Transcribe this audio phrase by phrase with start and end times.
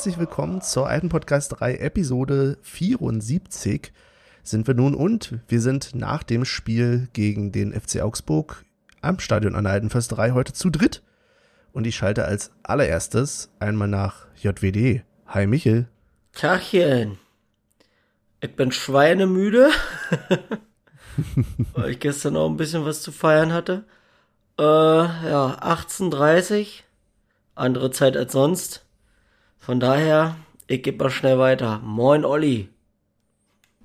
[0.00, 3.92] Herzlich willkommen zur alten Podcast 3 Episode 74
[4.42, 8.64] sind wir nun und wir sind nach dem Spiel gegen den FC Augsburg
[9.02, 11.02] am Stadion an der Alten Försterei heute zu dritt.
[11.72, 15.02] Und ich schalte als allererstes einmal nach JWD.
[15.26, 15.86] Hi Michel.
[16.32, 17.18] Tachchen.
[18.40, 19.68] Ich bin schweinemüde,
[21.74, 23.84] weil ich gestern auch ein bisschen was zu feiern hatte.
[24.58, 26.84] Äh, ja, 18.30
[27.54, 28.86] andere Zeit als sonst.
[29.70, 30.34] Von daher,
[30.66, 31.80] ich gebe mal schnell weiter.
[31.84, 32.70] Moin Olli.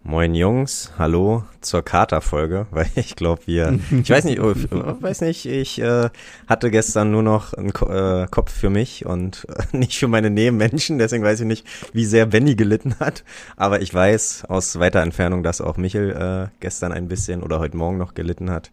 [0.02, 5.46] Moin Jungs, hallo zur Katerfolge, weil ich glaube wir, ich weiß nicht, ich weiß nicht,
[5.46, 6.10] ich äh,
[6.48, 10.32] hatte gestern nur noch einen Ko äh, Kopf für mich und äh, nicht für meine
[10.32, 13.24] Nebenmenschen, deswegen weiß ich nicht, wie sehr Benny gelitten hat,
[13.56, 17.78] aber ich weiß aus weiter Entfernung, dass auch Michel äh, gestern ein bisschen oder heute
[17.78, 18.72] Morgen noch gelitten hat.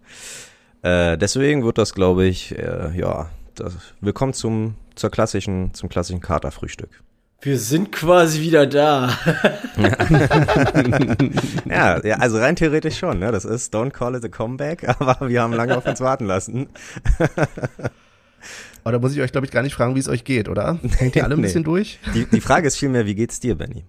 [0.81, 6.21] Äh, deswegen wird das, glaube ich, äh, ja, das, willkommen zum zur klassischen zum klassischen
[6.21, 7.03] Katerfrühstück.
[7.41, 9.19] Wir sind quasi wieder da.
[11.69, 13.19] ja, ja, also rein theoretisch schon.
[13.19, 13.33] Ne?
[13.33, 16.69] Das ist Don't Call It a Comeback, aber wir haben lange auf uns warten lassen.
[18.85, 20.79] aber da muss ich euch, glaube ich, gar nicht fragen, wie es euch geht, oder?
[20.99, 21.47] Hängt ihr alle ein nee.
[21.47, 21.99] bisschen durch?
[22.15, 23.85] Die, die Frage ist vielmehr, wie geht's dir, Benny?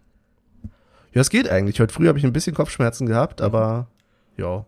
[1.13, 1.79] Ja, es geht eigentlich.
[1.79, 3.85] Heute früh habe ich ein bisschen Kopfschmerzen gehabt, aber
[4.35, 4.65] ja,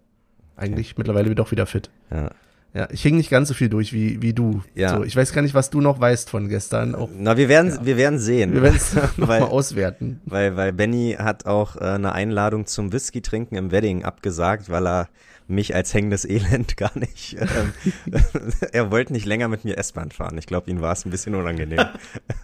[0.57, 0.95] eigentlich okay.
[0.99, 1.89] mittlerweile doch wieder fit.
[2.11, 2.30] Ja.
[2.75, 4.61] Ja, ich hing nicht ganz so viel durch wie, wie du.
[4.73, 4.97] Ja.
[4.97, 6.93] So, ich weiß gar nicht, was du noch weißt von gestern.
[6.93, 7.85] Auch, Na, wir werden, ja.
[7.85, 8.53] wir werden sehen.
[8.53, 10.19] Wir werden es mal auswerten.
[10.25, 14.85] Weil, weil Benny hat auch äh, eine Einladung zum Whisky trinken im Wedding abgesagt, weil
[14.87, 15.07] er
[15.47, 17.38] mich als hängendes Elend gar nicht.
[17.39, 17.73] Ähm,
[18.71, 20.37] er wollte nicht länger mit mir S-Bahn fahren.
[20.37, 21.86] Ich glaube, ihm war es ein bisschen unangenehm.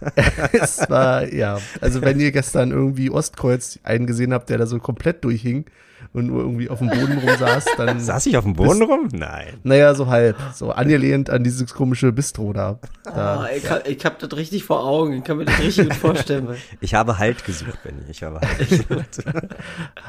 [0.52, 1.58] es war, ja.
[1.80, 5.66] Also wenn ihr gestern irgendwie Ostkreuz eingesehen habt, der da so komplett durchhing,
[6.12, 8.00] und nur irgendwie auf dem Boden rumsaß, dann.
[8.00, 9.08] Saß ich auf dem Boden rum?
[9.12, 9.54] Nein.
[9.62, 10.36] Naja, so halb.
[10.54, 12.78] So angelehnt an dieses komische Bistro da.
[13.04, 13.42] da.
[13.44, 13.80] Oh, ich, ja.
[13.86, 15.14] ich hab das richtig vor Augen.
[15.14, 16.48] Ich kann mir das richtig gut vorstellen.
[16.80, 18.02] ich habe Halt gesucht, Benny.
[18.10, 19.24] Ich habe Halt gesucht.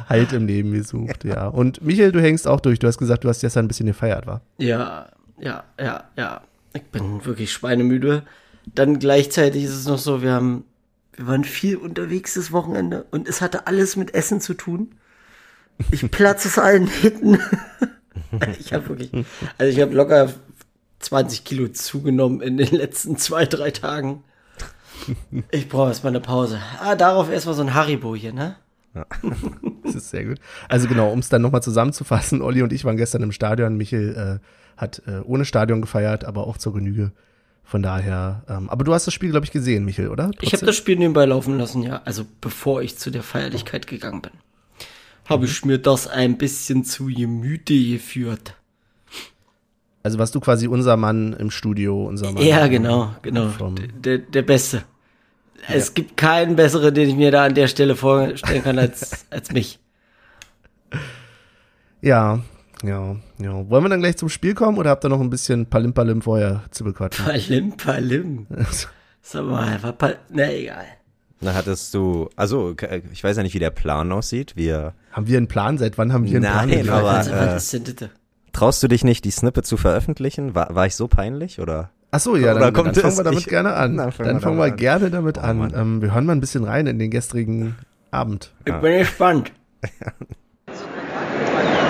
[0.10, 1.48] halt im Leben gesucht, ja.
[1.48, 2.80] Und Michael, du hängst auch durch.
[2.84, 4.42] Du hast gesagt, du hast gestern ein bisschen gefeiert, war?
[4.58, 5.08] Ja,
[5.40, 6.42] ja, ja, ja.
[6.74, 8.24] Ich bin wirklich schweinemüde.
[8.66, 10.66] Dann gleichzeitig ist es noch so, wir haben,
[11.14, 14.96] wir waren viel unterwegs das Wochenende und es hatte alles mit Essen zu tun.
[15.92, 17.40] Ich platze aus allen Hitten.
[18.60, 19.12] ich habe wirklich,
[19.58, 20.34] also ich habe locker
[21.00, 24.26] 20 Kilo zugenommen in den letzten zwei, drei Tagen.
[25.52, 26.60] Ich brauche erstmal eine Pause.
[26.82, 28.58] Ah, darauf erstmal so ein Haribo hier, ne?
[28.96, 29.06] Ja.
[29.84, 30.40] das ist sehr gut.
[30.70, 33.78] Also genau, um es dann nochmal zusammenzufassen, Olli und ich waren gestern im Stadion.
[33.78, 37.12] Michel äh, hat äh, ohne Stadion gefeiert, aber auch zur Genüge.
[37.64, 40.26] Von daher, ähm, aber du hast das Spiel, glaube ich, gesehen, Michel, oder?
[40.26, 40.48] Trotzdem?
[40.48, 42.02] Ich habe das Spiel nebenbei laufen lassen, ja.
[42.04, 44.32] Also bevor ich zu der Feierlichkeit gegangen bin
[45.26, 48.56] habe ich mir das ein bisschen zu Gemüte geführt.
[50.04, 52.44] Also warst du quasi unser Mann im Studio, unser Mann.
[52.44, 53.50] Ja, genau, genau.
[54.04, 54.84] Der, der Beste.
[55.68, 55.76] Ja.
[55.76, 59.52] Es gibt keinen besseren, den ich mir da an der Stelle vorstellen kann als, als
[59.52, 59.80] mich.
[62.02, 62.42] Ja,
[62.84, 63.70] ja, ja.
[63.70, 66.64] Wollen wir dann gleich zum Spiel kommen oder habt ihr noch ein bisschen Palim-Palim vorher
[66.72, 67.26] zu bequatschen?
[67.26, 68.48] Palim-Palim.
[69.22, 70.86] Sag mal, war Pal na egal.
[71.40, 72.76] Na, hattest du, also
[73.12, 74.56] ich weiß ja nicht, wie der Plan aussieht.
[74.56, 75.78] Wir haben wir einen Plan?
[75.78, 76.90] Seit wann haben wir einen Nein, Plan?
[76.90, 77.60] Aber, äh,
[78.52, 80.56] traust du dich nicht, die Snippet zu veröffentlichen?
[80.56, 81.90] War, war ich so peinlich oder?
[82.16, 83.98] Ach so, ja, dann, dann fangen wir damit ich, gerne an.
[83.98, 85.74] Dann fangen, dann fangen wir, wir gerne damit oh, an.
[85.76, 87.76] Ähm, wir hören mal ein bisschen rein in den gestrigen
[88.12, 88.52] Abend.
[88.66, 89.52] Ich bin gespannt.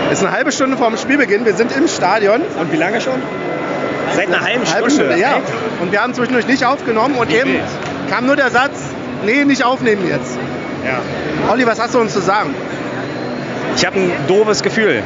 [0.09, 1.43] Es ist eine halbe Stunde vor dem Spielbeginn.
[1.43, 2.39] Wir sind im Stadion.
[2.57, 3.21] Und wie lange schon?
[4.15, 4.73] Seit einer halben Stunde.
[4.73, 5.41] Halbe Stunde ja.
[5.81, 7.57] Und wir haben zwischendurch nicht aufgenommen und eben
[8.09, 8.79] kam nur der Satz,
[9.25, 10.37] nee, nicht aufnehmen jetzt.
[10.85, 11.01] Ja.
[11.51, 12.55] Olli, was hast du uns zu sagen?
[13.75, 15.03] Ich habe ein doofes Gefühl.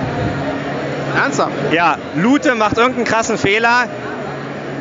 [1.16, 1.54] Ernsthaft?
[1.72, 3.88] Ja, Lute macht irgendeinen krassen Fehler.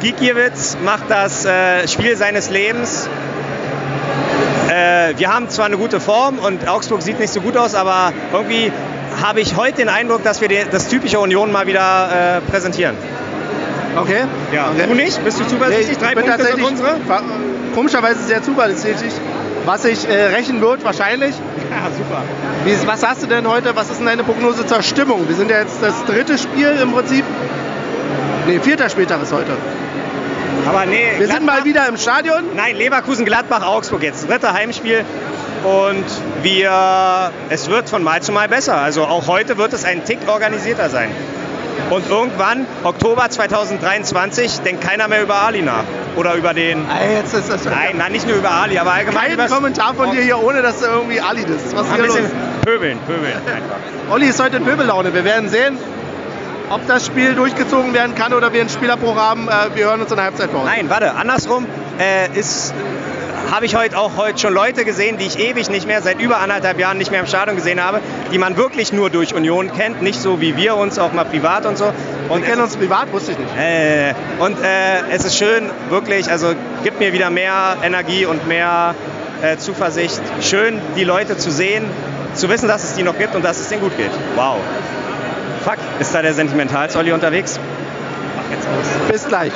[0.01, 3.09] Gikiewicz macht das äh, Spiel seines Lebens.
[4.69, 8.13] Äh, wir haben zwar eine gute Form und Augsburg sieht nicht so gut aus, aber
[8.33, 8.73] irgendwie
[9.23, 12.97] habe ich heute den Eindruck, dass wir das typische Union mal wieder äh, präsentieren.
[13.97, 14.25] Okay.
[14.53, 14.71] Ja.
[14.71, 14.87] Okay.
[14.89, 15.25] Du nicht?
[15.25, 15.99] Bist du zuversichtlich?
[15.99, 16.97] Nee, Drei Punkte sind unsere?
[17.75, 19.13] Komischerweise sehr zuversichtlich.
[19.65, 21.35] Was sich äh, rächen wird, wahrscheinlich.
[21.71, 22.23] Ja, super.
[22.65, 23.75] Wie, was hast du denn heute?
[23.75, 25.27] Was ist denn deine Prognose zur Stimmung?
[25.27, 27.25] Wir sind ja jetzt das dritte Spiel im Prinzip.
[28.47, 29.57] Nee, vierter Spieltag ist heute.
[30.67, 31.13] Aber nee.
[31.19, 32.45] Wir Gladbach, sind mal wieder im Stadion.
[32.55, 34.29] Nein, Leverkusen, Gladbach, Augsburg jetzt.
[34.29, 35.05] Dritte Heimspiel.
[35.65, 36.05] Und
[36.43, 38.77] wir, es wird von Mal zu Mal besser.
[38.77, 41.11] Also auch heute wird es ein Tick organisierter sein.
[41.91, 45.85] Und irgendwann, Oktober 2023, denkt keiner mehr über Ali nach.
[46.17, 46.85] Oder über den.
[46.89, 49.37] Ah, jetzt ist das nein, nein, nicht nur über Ali, aber allgemein.
[49.37, 51.77] Kein Kommentar von dir hier, ohne dass du irgendwie Ali ist.
[51.77, 52.19] Was ist hier los?
[52.65, 53.77] Pöbeln, pöbeln einfach.
[54.11, 55.15] Olli ist heute in Pöbellaune.
[55.15, 55.79] Wir werden sehen,
[56.71, 59.49] ob das Spiel durchgezogen werden kann oder wir einen Spielabbruch haben.
[59.49, 60.65] Äh, wir hören uns in der Halbzeit vor.
[60.65, 61.67] Nein, warte, andersrum.
[61.99, 62.75] äh, ist
[63.51, 66.39] habe ich heute auch heute schon Leute gesehen, die ich ewig nicht mehr, seit über
[66.39, 68.01] anderthalb Jahren nicht mehr im Stadion gesehen habe,
[68.33, 71.65] die man wirklich nur durch Union kennt, nicht so wie wir uns auch mal privat
[71.65, 71.93] und so.
[72.29, 73.57] Und wir kennen uns privat, wusste ich nicht.
[73.57, 78.95] Äh, und äh, es ist schön, wirklich, also gibt mir wieder mehr Energie und mehr
[79.43, 80.21] äh, Zuversicht.
[80.41, 81.85] Schön, die Leute zu sehen,
[82.35, 84.11] zu wissen, dass es die noch gibt und dass es denen gut geht.
[84.35, 84.57] Wow.
[85.67, 87.59] Fuck, ist da der Sentimentalzolli unterwegs?
[88.37, 89.11] Mach jetzt aus.
[89.11, 89.53] Bis gleich.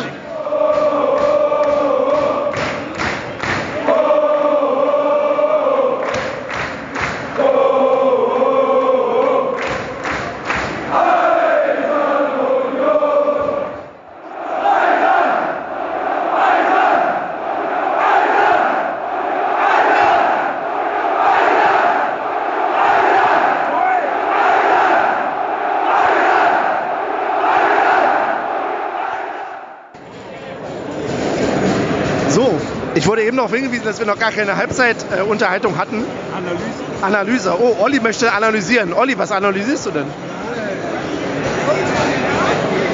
[33.41, 36.05] Darauf hingewiesen, dass wir noch gar keine Halbzeitunterhaltung äh, hatten.
[36.37, 36.63] Analyse.
[37.03, 37.57] Analyse.
[37.59, 38.93] Oh, Olli möchte analysieren.
[38.93, 40.07] Olli, was analysierst du denn?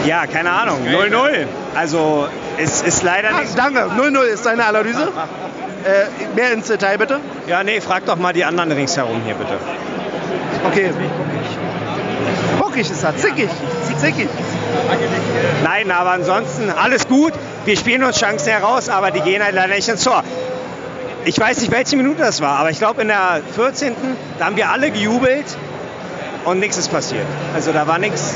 [0.05, 0.79] Ja, keine Ahnung.
[0.87, 1.47] 0-0.
[1.75, 2.29] Also
[2.59, 3.59] es ist leider ah, nicht.
[3.59, 5.13] Danke, 0-0 ist deine Analyse.
[5.85, 7.21] Äh, mehr ins Detail bitte.
[7.47, 9.57] Ja, nee, frag doch mal die anderen ringsherum hier bitte.
[10.67, 10.91] Okay.
[12.59, 13.49] Bockig ist er, zickig.
[13.97, 14.29] Zickig.
[15.63, 17.33] Nein, aber ansonsten alles gut
[17.67, 20.23] wir spielen uns Chancen heraus, aber die gehen halt leider nicht ins Tor.
[21.25, 23.95] Ich weiß nicht, welche Minute das war, aber ich glaube in der 14.
[24.39, 25.45] da haben wir alle gejubelt
[26.45, 27.27] und nichts ist passiert.
[27.55, 28.35] Also da war nichts.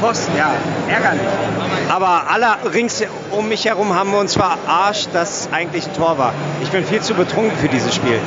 [0.00, 0.50] Posten, ja,
[0.88, 1.20] ärgerlich.
[1.90, 6.32] Aber alle rings um mich herum haben wir uns verarscht, dass eigentlich ein Tor war.
[6.62, 8.18] Ich bin viel zu betrunken für dieses Spiel.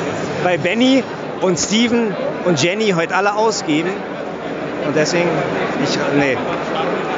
[0.44, 1.02] Weil Benny
[1.40, 3.90] und Steven und Jenny heute alle ausgeben.
[4.86, 5.28] Und deswegen,
[5.82, 6.36] ich, nee.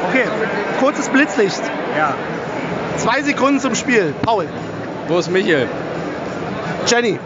[0.09, 0.25] Okay,
[0.81, 1.61] kurzes Blitzlicht.
[1.97, 2.15] Ja.
[2.99, 4.15] Zwei Sekunden zum Spiel.
[4.23, 4.47] Paul.
[5.09, 5.69] Wo ist Michael?
[6.87, 7.19] Jenny.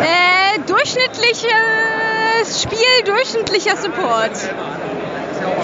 [0.00, 4.32] Äh, durchschnittliches Spiel, durchschnittlicher Support.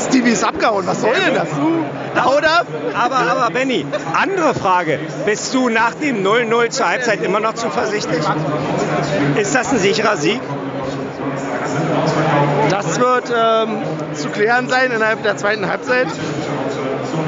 [0.00, 1.48] Stevie ist abgehauen, was soll denn das?
[2.26, 2.64] Oder?
[2.94, 4.98] Aber, aber Benny, andere Frage.
[5.24, 8.24] Bist du nach dem 0-0 zur Halbzeit immer noch zuversichtlich?
[9.36, 10.40] Ist das ein sicherer Sieg?
[12.70, 13.82] Das wird ähm,
[14.14, 16.08] zu klären sein innerhalb der zweiten Halbzeit.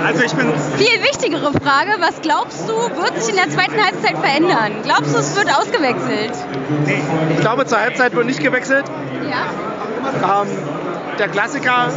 [0.05, 0.53] Also ich bin.
[0.77, 4.83] Viel wichtigere Frage, was glaubst du, wird sich in der zweiten Halbzeit verändern?
[4.83, 6.33] Glaubst du, es wird ausgewechselt?
[6.87, 7.03] Nee.
[7.35, 8.85] Ich glaube, zur Halbzeit wird nicht gewechselt.
[9.29, 10.43] Ja.
[10.43, 10.49] Ähm,
[11.19, 11.89] der Klassiker,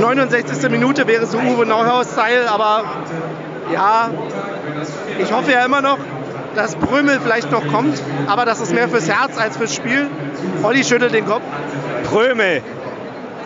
[0.00, 0.70] 69.
[0.70, 2.84] Minute wäre so Uwe Neuhaus-Style, aber
[3.72, 4.10] ja,
[5.18, 5.98] ich hoffe ja immer noch,
[6.54, 10.08] dass Brömel vielleicht noch kommt, aber das ist mehr fürs Herz als fürs Spiel.
[10.62, 11.42] Olli schüttelt den Kopf.
[12.10, 12.62] Brömel,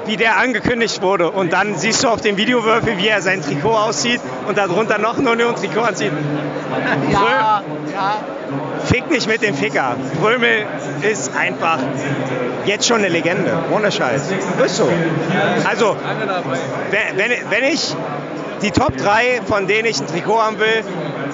[0.09, 1.31] wie der angekündigt wurde.
[1.31, 5.19] Und dann siehst du auf dem Videowürfel, wie er sein Trikot aussieht und darunter noch
[5.19, 6.13] nur ein Trikot anzieht.
[7.13, 7.63] Ja,
[7.95, 8.21] ja.
[8.85, 9.97] Fick nicht mit dem Ficker.
[10.21, 10.67] Brömel
[11.03, 11.79] ist einfach
[12.65, 13.53] jetzt schon eine Legende.
[13.71, 14.31] Ohne Scheiß.
[14.65, 14.89] Ist so.
[15.69, 15.97] Also,
[16.91, 17.95] wenn, wenn ich
[18.63, 20.85] die Top 3, von denen ich ein Trikot haben will,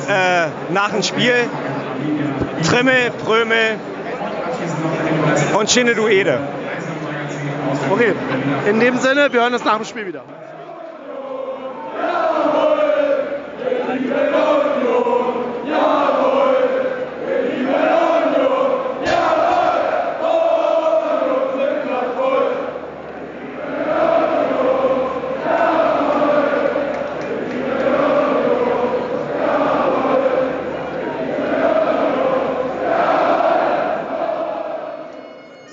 [0.08, 1.34] äh, nach dem Spiel,
[2.68, 3.78] Trimmel, Prömel
[5.58, 6.40] und Shinnedu Ede.
[7.90, 8.14] Okay,
[8.68, 10.24] in dem Sinne, wir hören uns nach dem Spiel wieder.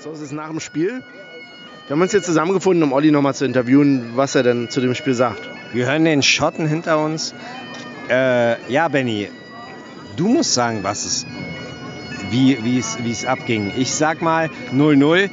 [0.02, 1.02] So ist es nach dem Spiel.
[1.86, 4.94] Wir haben uns jetzt zusammengefunden, um Olli nochmal zu interviewen, was er denn zu dem
[4.94, 5.50] Spiel sagt.
[5.72, 7.34] Wir hören den Schotten hinter uns.
[8.08, 9.28] Äh, ja, Benny,
[10.14, 11.26] du musst sagen, was es,
[12.30, 13.72] wie, wie, es, wie es abging.
[13.76, 15.28] Ich sag mal 0-0,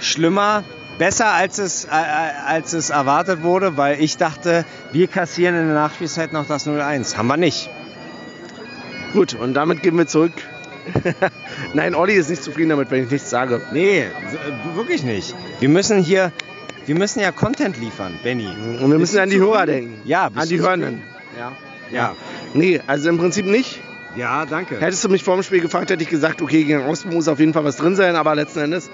[0.00, 0.64] schlimmer,
[0.96, 5.74] besser als es, äh, als es erwartet wurde, weil ich dachte, wir kassieren in der
[5.74, 7.18] Nachspielzeit noch das 0-1.
[7.18, 7.68] Haben wir nicht.
[9.12, 10.32] Gut, und damit gehen wir zurück
[11.74, 13.60] Nein, Olli ist nicht zufrieden damit, wenn ich nichts sage.
[13.72, 14.06] Nee,
[14.74, 15.34] wirklich nicht.
[15.60, 16.32] Wir müssen hier,
[16.86, 18.48] wir müssen ja Content liefern, Benny.
[18.80, 20.00] Und wir müssen an die Hörer denken.
[20.04, 21.02] Ja, an die Hörenden.
[21.38, 21.52] Ja.
[21.92, 22.16] Ja.
[22.54, 23.80] Nee, also im Prinzip nicht.
[24.16, 24.80] Ja, danke.
[24.80, 27.38] Hättest du mich vor dem Spiel gefragt, hätte ich gesagt, okay, gegen Osten muss auf
[27.38, 28.90] jeden Fall was drin sein, aber letzten Endes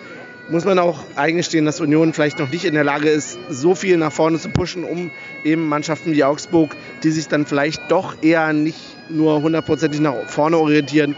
[0.48, 3.96] muss man auch eingestehen, dass Union vielleicht noch nicht in der Lage ist, so viel
[3.96, 5.10] nach vorne zu pushen, um
[5.42, 8.78] eben Mannschaften wie Augsburg, die sich dann vielleicht doch eher nicht
[9.08, 11.16] nur hundertprozentig nach vorne orientieren,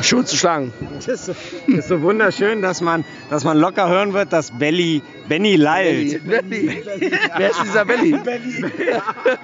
[0.00, 0.72] Schon zu schlagen.
[1.06, 6.24] Das ist, so wunderschön, dass man, dass man locker hören wird, dass Belly, Benny lallt.
[6.26, 6.82] Belly.
[7.36, 8.18] Wer ist dieser Belly?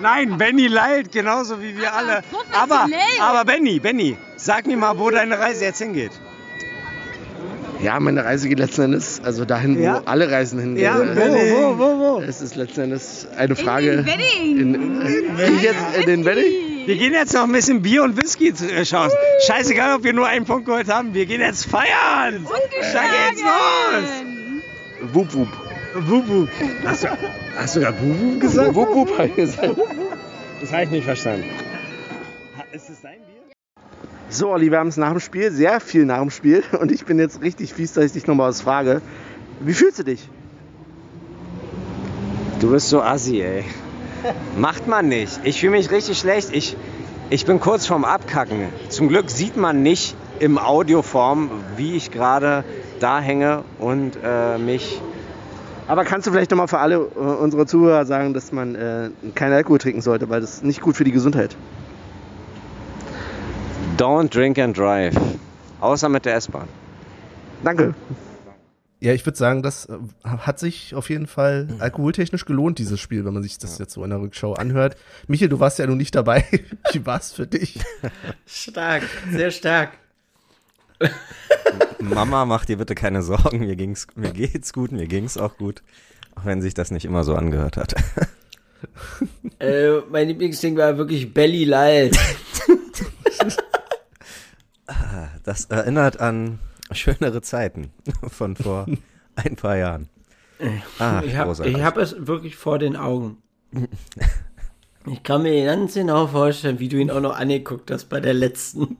[0.01, 2.23] Nein, Benny lallt, genauso wie wir alle.
[2.53, 2.87] Aber,
[3.21, 6.13] aber Benny, Benny, sag mir mal, wo deine Reise jetzt hingeht.
[7.85, 10.01] Ja, meine Reise geht letzten Endes, also dahin, wo Ja?
[10.07, 10.83] alle Reisen hingehen.
[10.85, 12.21] Ja, Äh, wo, wo, wo, wo?
[12.23, 13.91] Es ist letzten Endes eine Frage.
[13.93, 14.59] In den Wedding.
[14.59, 15.01] In,
[15.39, 16.87] äh, ich jetzt in den Wedding?
[16.87, 19.11] Wir gehen jetzt noch ein bisschen Bier und Whisky zu- äh, schauen.
[19.47, 21.13] Scheißegal, ob wir nur einen Punkt geholt haben.
[21.15, 22.47] Wir gehen jetzt feiern.
[22.47, 25.13] Da geht's los.
[25.13, 25.49] Wup, wup.
[25.95, 26.49] Wup, wup.
[26.87, 27.09] Hast du,
[27.57, 28.75] hast du gerade Wup, wup gesagt?
[28.75, 29.75] Wup, wup, hab ich gesagt.
[30.61, 31.45] Das habe ich nicht verstanden.
[32.73, 33.34] Ist es dein Bier?
[34.35, 36.65] So, Olli, wir haben es nach dem Spiel, sehr viel nach dem Spiel.
[36.81, 39.01] Und ich bin jetzt richtig fies, dass ich dich nochmal was frage.
[39.61, 40.29] Wie fühlst du dich?
[42.59, 43.65] Du bist so assi, ey.
[44.59, 45.39] Macht man nicht.
[45.45, 46.49] Ich fühle mich richtig schlecht.
[46.51, 46.77] Ich,
[47.31, 48.71] ich bin kurz vorm Abkacken.
[48.89, 52.65] Zum Glück sieht man nicht im Audioform, wie ich gerade
[52.99, 55.01] da hänge und äh, mich.
[55.87, 59.53] Aber kannst du vielleicht nochmal für alle äh, unsere Zuhörer sagen, dass man äh, keinen
[59.53, 61.57] Alkohol trinken sollte, weil das ist nicht gut für die Gesundheit.
[63.97, 65.15] Don't drink and drive.
[65.81, 66.69] Außer mit der S-Bahn.
[67.63, 67.95] Danke.
[68.99, 73.25] Ja, ich würde sagen, das äh, hat sich auf jeden Fall alkoholtechnisch gelohnt, dieses Spiel,
[73.25, 74.97] wenn man sich das jetzt so in der Rückschau anhört.
[75.29, 76.45] Michael, du warst ja nun nicht dabei.
[76.93, 77.79] Wie war es für dich?
[78.47, 79.91] Stark, sehr stark.
[82.01, 85.83] Mama, mach dir bitte keine Sorgen, mir ging's, mir geht's gut, mir ging's auch gut.
[86.35, 87.95] Auch wenn sich das nicht immer so angehört hat.
[89.61, 92.19] Äh, mein Lieblingsding war wirklich Belly Lalt.
[95.45, 96.59] Das erinnert an
[96.91, 97.93] schönere Zeiten
[98.29, 98.87] von vor
[99.37, 100.09] ein paar Jahren.
[100.99, 103.39] Ah, Ich habe hab es wirklich vor den Augen.
[105.07, 108.33] Ich kann mir ganz genau vorstellen, wie du ihn auch noch angeguckt hast bei der
[108.33, 108.97] letzten.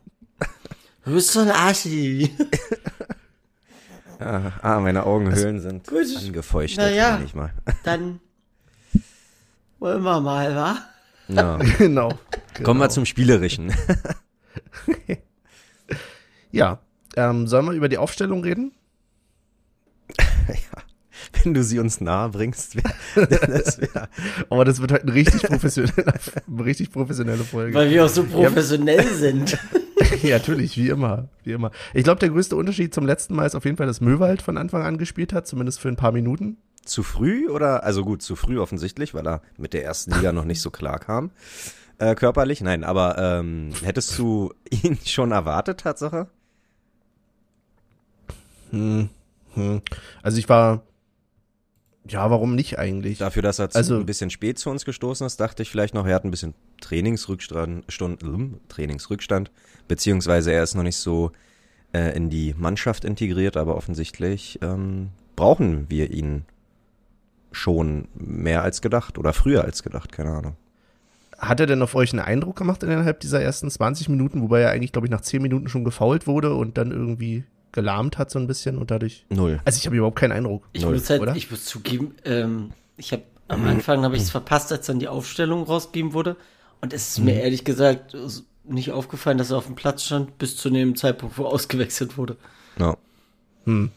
[1.03, 2.31] Du bist so ein Assi.
[4.19, 6.05] ah, ah, meine Augenhöhlen sind gut.
[6.23, 7.17] angefeuchtet, Na ja.
[7.17, 7.55] nenn ich mal.
[7.85, 8.21] Dann
[9.79, 10.77] wollen wir mal, wa?
[11.29, 11.57] Ja.
[11.79, 12.13] genau.
[12.63, 13.73] Kommen wir zum Spielerischen.
[16.57, 16.79] Ja.
[17.17, 18.73] Ähm, sollen wir über die Aufstellung reden?
[21.43, 22.93] Wenn du sie uns nahe bringst, wär,
[23.47, 24.09] das wär,
[24.51, 26.15] Aber das wird halt eine richtig professionelle,
[26.47, 27.75] eine richtig professionelle Folge.
[27.75, 29.57] Weil wir auch so professionell sind.
[30.23, 31.71] ja, natürlich, wie immer, wie immer.
[31.93, 34.57] Ich glaube, der größte Unterschied zum letzten Mal ist auf jeden Fall, dass Möwald von
[34.57, 36.57] Anfang an gespielt hat, zumindest für ein paar Minuten.
[36.85, 40.45] zu früh oder, also gut, zu früh offensichtlich, weil er mit der ersten Liga noch
[40.45, 41.31] nicht so klar kam.
[41.99, 46.29] Äh, körperlich, nein, aber ähm, hättest du ihn schon erwartet, Tatsache?
[48.75, 49.09] Hm,
[49.55, 49.83] hm.
[50.23, 50.83] Also ich war,
[52.09, 53.19] ja, warum nicht eigentlich?
[53.19, 56.07] Dafür, dass er Also- ein bisschen spät zu uns gestoßen ist, dachte ich vielleicht noch,
[56.07, 59.51] er hat ein bisschen Trainingsrückstand, Stund, hm, Trainingsrückstand,
[59.89, 61.31] beziehungsweise er ist noch nicht so
[61.95, 66.45] äh, in die Mannschaft integriert, aber offensichtlich ähm, brauchen wir ihn
[67.53, 70.57] schon mehr als gedacht oder früher als gedacht, keine Ahnung.
[71.39, 74.71] Hat er denn auf euch einen Eindruck gemacht innerhalb dieser ersten 20 Minuten, wobei er
[74.71, 78.39] eigentlich, glaube ich, nach 10 Minuten schon gefault wurde und dann irgendwie gelahmt hat so
[78.39, 79.27] ein bisschen und dadurch.
[79.29, 79.61] Null.
[79.65, 80.67] Also ich habe überhaupt keinen Eindruck.
[80.73, 81.37] Ich Null, muss halt, oder?
[81.37, 85.09] ich muss zugeben, ähm, ich habe am Anfang habe ich es verpasst, als dann die
[85.09, 86.37] Aufstellung rausgegeben wurde.
[86.81, 88.17] Und es ist mir ehrlich gesagt
[88.65, 92.37] nicht aufgefallen, dass er auf dem Platz stand, bis zu dem Zeitpunkt, wo ausgewechselt wurde.
[92.79, 92.97] Ja.
[93.65, 93.91] Hm.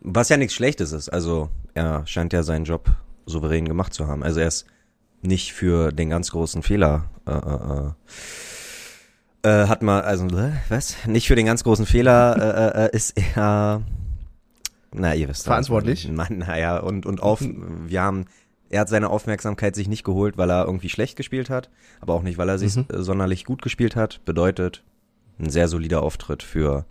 [0.00, 1.08] Was ja nichts Schlechtes ist.
[1.08, 2.90] Also er scheint ja seinen Job
[3.26, 4.22] souverän gemacht zu haben.
[4.22, 4.64] Also er ist
[5.20, 7.90] nicht für den ganz großen Fehler äh, äh,
[9.48, 12.36] äh, hat man also äh, was nicht für den ganz großen Fehler
[12.76, 13.82] äh, äh, ist er
[14.92, 16.08] na ihr wisst Verantwortlich?
[16.10, 18.26] man naja und und auf wir haben
[18.70, 21.70] er hat seine Aufmerksamkeit sich nicht geholt, weil er irgendwie schlecht gespielt hat,
[22.02, 22.84] aber auch nicht, weil er sich Mhm.
[22.92, 24.22] äh, sonderlich gut gespielt hat.
[24.26, 24.82] Bedeutet
[25.38, 26.84] ein sehr solider Auftritt für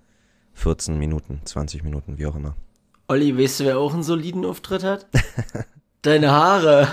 [0.53, 2.55] 14 Minuten, 20 Minuten, wie auch immer.
[3.07, 5.05] Olli, weißt du, wer auch einen soliden Auftritt hat?
[6.01, 6.87] Deine Haare.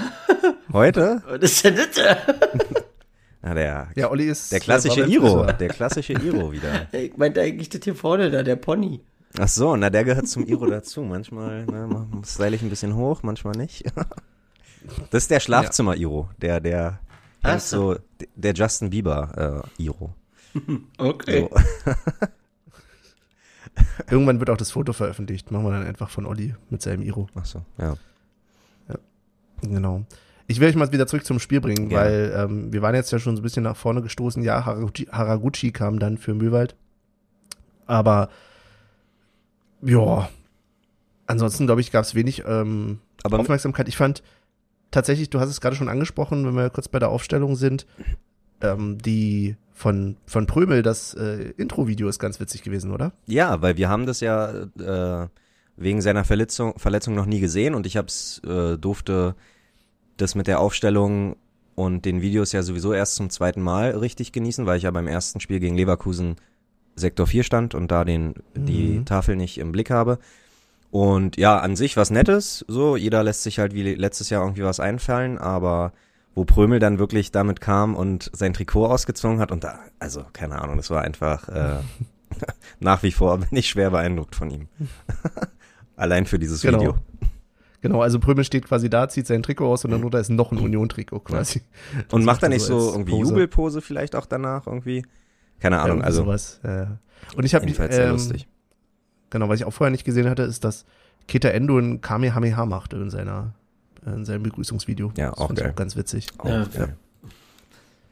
[0.70, 1.22] Heute?
[1.28, 1.88] Was ist denn das?
[3.44, 6.88] Ja, der, Ja, Olli ist der klassische war beim Iro, der klassische Iro wieder.
[6.92, 9.00] Ich meinte eigentlich das hier vorne da, der Pony.
[9.38, 11.02] Ach so, na der gehört zum Iro dazu.
[11.02, 13.84] Manchmal ne, style ich ein bisschen hoch, manchmal nicht.
[15.10, 17.00] Das ist der Schlafzimmer-Iro, der, der,
[17.40, 17.96] Ach so,
[18.34, 20.14] der Justin Bieber-Iro.
[20.98, 21.48] Okay.
[21.50, 21.92] so.
[24.10, 25.50] Irgendwann wird auch das Foto veröffentlicht.
[25.50, 27.28] Machen wir dann einfach von Olli mit seinem Iro.
[27.34, 27.96] Ach so, ja.
[29.62, 30.04] Genau.
[30.46, 32.04] Ich will euch mal wieder zurück zum Spiel bringen, Gerne.
[32.04, 34.42] weil ähm, wir waren jetzt ja schon so ein bisschen nach vorne gestoßen.
[34.42, 36.76] Ja, Haraguchi, Haraguchi kam dann für Möwald.
[37.86, 38.28] Aber
[39.82, 40.28] ja,
[41.26, 43.88] ansonsten glaube ich, gab es wenig ähm, Aber Aufmerksamkeit.
[43.88, 44.22] Ich fand
[44.90, 47.86] tatsächlich, du hast es gerade schon angesprochen, wenn wir kurz bei der Aufstellung sind,
[48.60, 53.12] ähm, die von, von Prömel, das äh, Intro-Video ist ganz witzig gewesen, oder?
[53.26, 55.28] Ja, weil wir haben das ja äh,
[55.76, 59.34] wegen seiner Verletzung, Verletzung noch nie gesehen und ich hab's, äh, durfte
[60.16, 61.36] das mit der Aufstellung
[61.74, 65.08] und den Videos ja sowieso erst zum zweiten Mal richtig genießen, weil ich ja beim
[65.08, 66.36] ersten Spiel gegen Leverkusen
[66.96, 69.04] Sektor 4 stand und da den, die Mhm.
[69.06, 70.18] Tafel nicht im Blick habe.
[70.92, 74.62] Und ja, an sich was Nettes, so, jeder lässt sich halt wie letztes Jahr irgendwie
[74.62, 75.92] was einfallen, aber
[76.36, 80.60] wo Prömel dann wirklich damit kam und sein Trikot ausgezogen hat und da, also keine
[80.62, 81.78] Ahnung, das war einfach äh,
[82.80, 84.68] nach wie vor bin ich schwer beeindruckt von ihm.
[85.96, 86.78] Allein für dieses Genau.
[86.78, 86.94] Video.
[87.84, 90.52] Genau, also Prömel steht quasi da, zieht sein Trikot aus und dann drunter ist noch
[90.52, 91.60] ein Union-Trikot quasi.
[92.10, 93.30] Und Das macht er nicht so irgendwie Pose.
[93.30, 95.04] Jubelpose vielleicht auch danach irgendwie?
[95.60, 96.60] Keine Ja, Ahnung, irgendwie also sowas.
[96.64, 96.98] Ja.
[97.36, 98.48] Und ich habe sehr ähm, lustig.
[99.30, 100.84] Genau, was ich auch vorher nicht gesehen hatte, ist, dass
[101.28, 103.52] Keta Endo ein Kamehameha macht in seiner
[104.06, 105.12] in seinem Begrüßungsvideo.
[105.16, 105.72] Ja, Das auch fand ich geil.
[105.72, 106.28] auch ganz witzig.
[106.38, 106.96] Auch Ja, geil.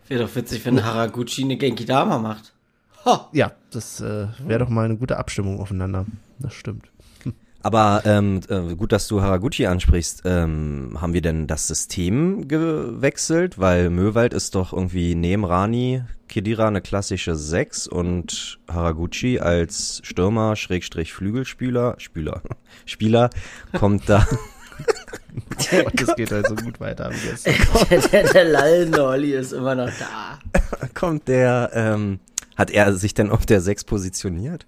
[0.08, 2.52] Wäre doch witzig, wenn Haraguchi eine Genki Dama macht.
[3.06, 3.28] Ha!
[3.32, 6.04] Ja, das äh, wäre doch mal eine gute Abstimmung aufeinander.
[6.38, 6.90] Das stimmt.
[7.62, 10.22] Aber ähm, äh, gut, dass du Haraguchi ansprichst.
[10.24, 13.58] Ähm, haben wir denn das System gewechselt?
[13.58, 20.56] Weil Möwald ist doch irgendwie neben Rani Kedira eine klassische 6 und Haraguchi als Stürmer,
[20.56, 22.42] Schrägstrich Flügelspieler, Spieler,
[22.86, 23.30] Spieler
[23.74, 24.26] kommt da,
[25.72, 27.10] Oh, das geht halt so gut weiter.
[27.10, 27.42] Wie das.
[27.88, 30.38] der, der, der lallende Olli ist immer noch da.
[30.94, 32.20] kommt der, ähm,
[32.56, 34.66] hat er sich denn auf der 6 positioniert?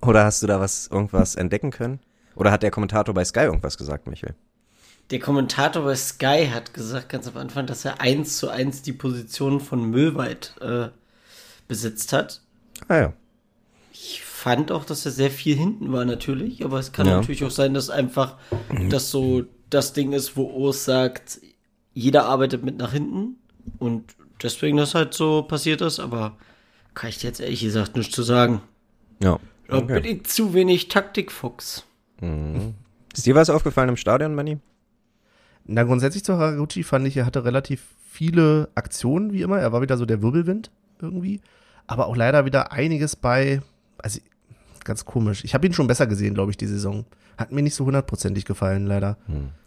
[0.00, 2.00] Oder hast du da was, irgendwas entdecken können?
[2.36, 4.34] Oder hat der Kommentator bei Sky irgendwas gesagt, Michael?
[5.10, 8.92] Der Kommentator bei Sky hat gesagt ganz am Anfang, dass er eins zu eins die
[8.92, 10.88] Position von Möwald äh,
[11.68, 12.40] besitzt hat.
[12.88, 13.12] Ah ja.
[13.92, 17.16] Ich fand auch, dass er sehr viel hinten war natürlich, aber es kann Ja.
[17.16, 18.36] natürlich auch sein, dass einfach
[18.90, 21.40] das so das Ding ist, wo Urs sagt,
[21.94, 23.36] jeder arbeitet mit nach hinten
[23.78, 24.04] und
[24.42, 26.36] deswegen das halt so passiert ist, aber
[26.94, 28.62] kann ich dir jetzt ehrlich gesagt nichts zu sagen.
[29.22, 29.38] Ja.
[29.68, 31.84] Da bin ich zu wenig Taktikfuchs.
[33.14, 34.58] Ist dir was aufgefallen im Stadion, Manny?
[35.66, 39.58] Na, grundsätzlich zu Haraguchi fand ich, er hatte relativ viele Aktionen, wie immer.
[39.58, 41.40] Er war wieder so der Wirbelwind irgendwie.
[41.86, 43.62] Aber auch leider wieder einiges bei,
[43.98, 44.20] also
[44.84, 45.44] ganz komisch.
[45.44, 47.04] Ich habe ihn schon besser gesehen, glaube ich, die Saison.
[47.38, 49.16] Hat mir nicht so hundertprozentig gefallen, leider.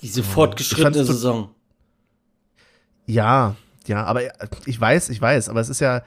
[0.02, 1.50] Diese fortgeschrittene Saison.
[3.06, 3.56] Ja,
[3.88, 6.02] ja, aber er- ich weiß, ich weiß, aber es ist ja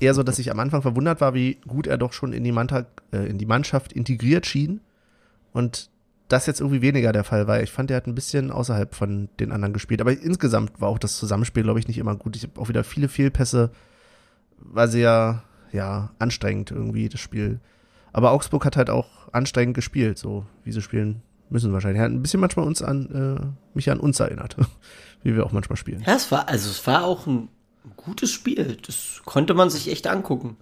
[0.00, 2.52] eher so, dass ich am Anfang verwundert war, wie gut er doch schon in die,
[2.52, 4.80] Manta, äh, in die Mannschaft integriert schien.
[5.52, 5.90] Und
[6.28, 7.62] das jetzt irgendwie weniger der Fall war.
[7.62, 10.00] Ich fand, er hat ein bisschen außerhalb von den anderen gespielt.
[10.00, 12.36] Aber insgesamt war auch das Zusammenspiel, glaube ich, nicht immer gut.
[12.36, 13.70] Ich habe auch wieder viele Fehlpässe.
[14.58, 17.60] War sehr, ja, anstrengend irgendwie, das Spiel.
[18.12, 21.98] Aber Augsburg hat halt auch anstrengend gespielt, so wie sie spielen müssen wahrscheinlich.
[21.98, 23.10] Er hat ein bisschen manchmal uns an,
[23.44, 24.56] äh, mich an uns erinnert,
[25.22, 26.02] wie wir auch manchmal spielen.
[26.06, 27.48] Ja, es war, also es war auch ein
[27.96, 28.78] gutes Spiel.
[28.86, 30.56] Das konnte man sich echt angucken.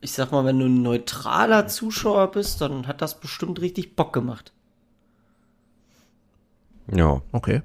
[0.00, 4.12] Ich sag mal, wenn du ein neutraler Zuschauer bist, dann hat das bestimmt richtig Bock
[4.12, 4.52] gemacht.
[6.92, 7.22] Ja.
[7.32, 7.62] Okay.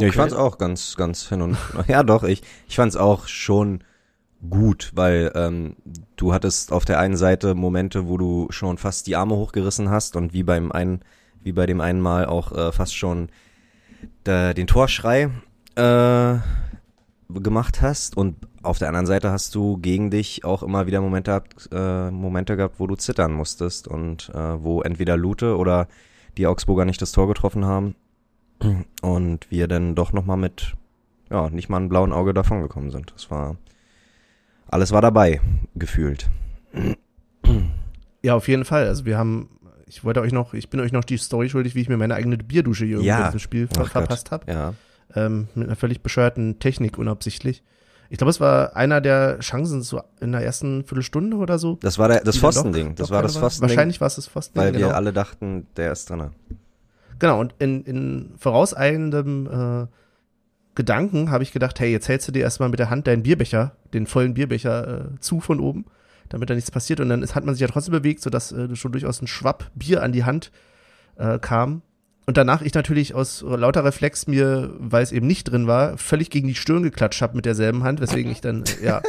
[0.00, 0.18] Ja, ich Okay.
[0.18, 1.56] fand's auch ganz, ganz hin und
[1.88, 3.84] ja doch, ich, ich fand's auch schon
[4.50, 5.76] gut, weil ähm,
[6.16, 10.16] du hattest auf der einen Seite Momente, wo du schon fast die Arme hochgerissen hast
[10.16, 11.00] und wie beim einen,
[11.42, 13.28] wie bei dem einen Mal auch äh, fast schon
[14.24, 15.30] da, den Torschrei
[15.76, 16.34] äh,
[17.30, 21.30] gemacht hast und auf der anderen Seite hast du gegen dich auch immer wieder Momente
[21.30, 25.86] gehabt, äh, Momente gehabt, wo du zittern musstest und äh, wo entweder Lute oder
[26.36, 27.94] die Augsburger nicht das Tor getroffen haben
[29.02, 30.74] und wir dann doch noch mal mit
[31.30, 33.12] ja nicht mal einem blauen Auge davongekommen sind.
[33.14, 33.56] Das war
[34.68, 35.40] alles war dabei
[35.74, 36.28] gefühlt.
[38.22, 38.86] Ja, auf jeden Fall.
[38.86, 39.48] Also wir haben,
[39.86, 42.14] ich wollte euch noch, ich bin euch noch die Story schuldig, wie ich mir meine
[42.14, 43.28] eigene Bierdusche hier Ja.
[43.28, 43.90] im Spiel ver Ach Gott.
[43.92, 44.50] verpasst habe.
[44.50, 44.74] Ja,
[45.14, 47.62] Ähm, mit einer völlig bescheuerten Technik unabsichtlich.
[48.14, 51.80] Ich glaube, es war einer der Chancen so in der ersten Viertelstunde oder so.
[51.82, 52.94] das war der, das Pfostending.
[52.94, 53.36] Das war das.
[53.36, 54.56] Pfostending, Wahrscheinlich war es das Pfosten.
[54.56, 54.86] weil genau.
[54.86, 56.30] wir alle dachten, der ist drinne.
[57.18, 59.86] Genau, und in, in vorauseilendem äh,
[60.76, 63.74] Gedanken habe ich gedacht, hey, jetzt hältst du dir erstmal mit der Hand deinen Bierbecher,
[63.92, 65.86] den vollen Bierbecher äh, zu von oben,
[66.28, 67.00] damit da nichts passiert.
[67.00, 69.72] Und dann ist, hat man sich ja trotzdem bewegt, sodass äh, schon durchaus ein Schwapp
[69.74, 70.52] Bier an die Hand
[71.16, 71.82] äh, kam.
[72.26, 76.30] Und danach ich natürlich aus lauter Reflex mir, weil es eben nicht drin war, völlig
[76.30, 79.02] gegen die Stirn geklatscht habe mit derselben Hand, weswegen ich dann, äh, ja.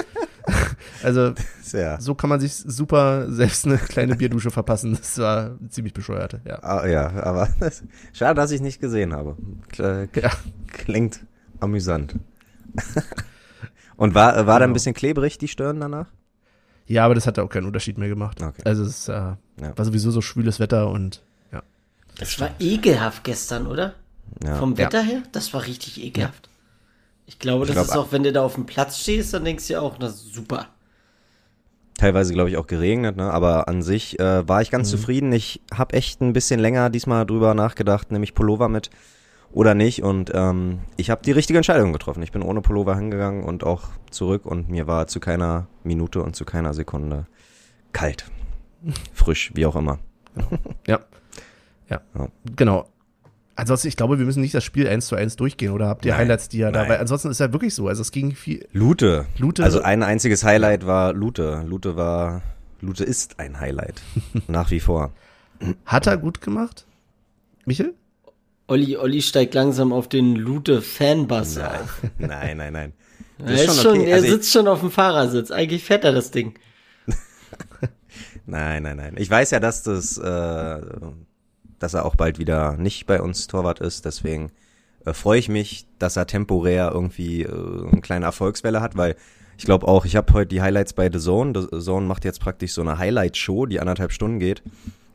[1.04, 1.34] also
[1.72, 2.00] Ja.
[2.02, 4.96] so kann man sich super selbst eine kleine Bierdusche verpassen.
[4.98, 6.62] Das war ziemlich bescheuert, ja.
[6.62, 7.48] Ah, ja, aber
[8.14, 9.38] schade, dass ich nicht gesehen habe.
[9.70, 10.32] Kl Ja.
[10.68, 11.22] Klingt
[11.62, 12.16] amüsant.
[13.98, 14.74] Und war, war da ein Genau.
[14.74, 16.12] bisschen klebrig, die Stirn danach?
[16.86, 18.42] Ja, aber das hat auch keinen Unterschied mehr gemacht.
[18.44, 18.62] Okay.
[18.66, 19.38] Also es äh, Ja.
[19.76, 21.24] war sowieso so schwüles Wetter und.
[22.18, 23.94] Das war ekelhaft gestern, oder?
[24.44, 24.56] Ja.
[24.56, 24.78] Vom Ja.
[24.80, 25.24] Wetter her?
[25.32, 26.50] Das war richtig ekelhaft.
[27.28, 29.46] Ich glaube, Ich das glaub, ist auch, wenn du da auf dem Platz stehst, dann
[29.46, 30.68] denkst du ja auch, na super.
[31.98, 33.32] teilweise, glaube ich, auch geregnet, ne?
[33.32, 34.98] aber an sich äh, war ich ganz Mhm.
[34.98, 35.32] zufrieden.
[35.32, 38.90] Ich habe echt ein bisschen länger diesmal drüber nachgedacht, nämlich Pullover mit
[39.54, 40.04] oder nicht.
[40.04, 42.22] Und ähm, ich habe die richtige Entscheidung getroffen.
[42.22, 46.36] Ich bin ohne Pullover hingegangen und auch zurück und mir war zu keiner Minute und
[46.36, 47.28] zu keiner Sekunde
[47.94, 48.26] kalt,
[49.14, 50.00] frisch, wie auch immer.
[50.86, 51.00] Ja.
[51.90, 52.02] Ja.
[52.18, 52.28] Ja.
[52.56, 52.88] Genau.
[53.58, 56.12] Ansonsten, ich glaube, wir müssen nicht das Spiel eins zu eins durchgehen oder habt ihr
[56.12, 56.90] Nein, Highlights, die ja da, nein.
[56.90, 57.88] weil ansonsten ist ja wirklich so.
[57.88, 58.68] Also es ging viel.
[58.74, 59.26] Lute.
[59.38, 59.64] Lute.
[59.64, 61.64] Also ein einziges Highlight war Lute.
[61.66, 62.42] Lute war,
[62.82, 64.02] Lute ist ein Highlight.
[64.48, 65.14] Nach wie vor.
[65.86, 66.86] Hat er gut gemacht?
[67.66, 67.94] Michel?
[68.68, 72.02] Olli, Olli steigt langsam auf den Lute-Fanbus auf.
[72.18, 72.94] Nein, nein, nein.
[73.38, 75.52] Er, ist schon, er Also ich- sitzt schon auf dem Fahrersitz.
[75.52, 76.56] Eigentlich fährt er das Ding.
[78.46, 79.16] Nein, nein, nein.
[79.18, 80.82] Ich weiß ja, dass das, äh,
[81.86, 84.06] dass er auch bald wieder nicht bei uns Torwart ist.
[84.06, 84.52] Deswegen
[85.06, 89.16] äh, freue ich mich, dass er temporär irgendwie äh, eine kleine Erfolgswelle hat, weil
[89.58, 91.54] ich glaube auch, ich habe heute die Highlights bei The Zone.
[91.72, 94.64] The Zone macht jetzt praktisch so eine Highlight-Show, die anderthalb Stunden geht.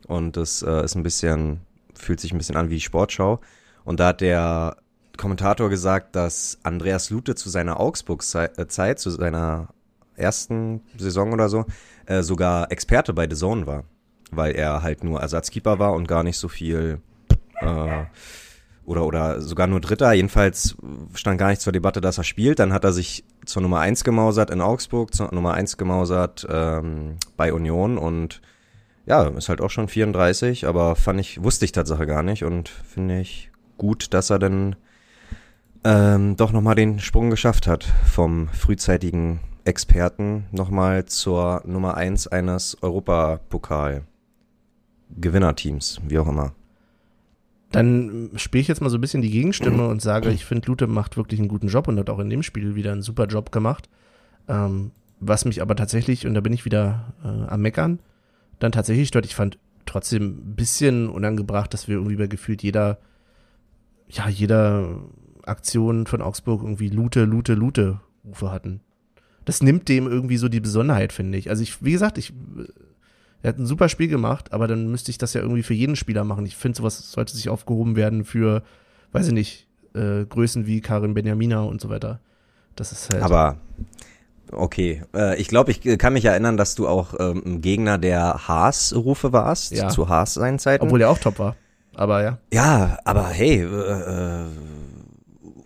[0.07, 1.59] Und das äh, ist ein bisschen,
[1.93, 3.41] fühlt sich ein bisschen an wie Sportschau.
[3.83, 4.77] Und da hat der
[5.17, 9.67] Kommentator gesagt, dass Andreas Lute zu seiner Augsburg-Zeit, zu seiner
[10.15, 11.65] ersten Saison oder so,
[12.05, 13.83] äh, sogar Experte bei The Zone war.
[14.31, 17.01] Weil er halt nur Ersatzkeeper war und gar nicht so viel
[17.59, 18.05] äh,
[18.85, 20.11] oder, oder sogar nur Dritter.
[20.13, 20.75] Jedenfalls
[21.13, 22.59] stand gar nicht zur Debatte, dass er spielt.
[22.59, 27.17] Dann hat er sich zur Nummer eins gemausert in Augsburg, zur Nummer eins gemausert ähm,
[27.37, 28.41] bei Union und
[29.05, 32.69] ja, ist halt auch schon 34, aber fand ich, wusste ich Tatsache gar nicht und
[32.69, 34.75] finde ich gut, dass er dann
[35.83, 42.77] ähm, doch nochmal den Sprung geschafft hat vom frühzeitigen Experten nochmal zur Nummer eins eines
[42.81, 44.03] Europapokal
[45.17, 46.53] Gewinnerteams, wie auch immer.
[47.71, 50.87] Dann spiele ich jetzt mal so ein bisschen die Gegenstimme und sage, ich finde, Lute
[50.87, 53.51] macht wirklich einen guten Job und hat auch in dem Spiel wieder einen super Job
[53.51, 53.89] gemacht.
[54.49, 57.99] Ähm, was mich aber tatsächlich, und da bin ich wieder äh, am Meckern,
[58.59, 62.97] dann tatsächlich stört, ich fand trotzdem ein bisschen unangebracht, dass wir irgendwie bei gefühlt jeder,
[64.09, 64.99] ja, jeder
[65.45, 68.81] Aktion von Augsburg irgendwie Lute, Lute, Lute Rufe hatten.
[69.45, 71.49] Das nimmt dem irgendwie so die Besonderheit, finde ich.
[71.49, 72.33] Also ich, wie gesagt, ich,
[73.43, 75.95] er hat ein super Spiel gemacht, aber dann müsste ich das ja irgendwie für jeden
[75.95, 76.45] Spieler machen.
[76.45, 78.63] Ich finde, sowas sollte sich aufgehoben werden für,
[79.11, 82.19] weiß ich nicht, äh, Größen wie Karin Benjamina und so weiter.
[82.75, 83.23] Das ist halt.
[83.23, 83.57] Aber
[84.51, 88.47] okay, äh, ich glaube, ich kann mich erinnern, dass du auch ähm, ein Gegner der
[88.47, 89.89] Haas-Rufe warst, Ja.
[89.89, 90.83] zu Haas seinen Zeiten.
[90.85, 91.55] obwohl er auch top war.
[91.95, 92.37] Aber ja.
[92.53, 94.45] ja, aber hey, äh, äh,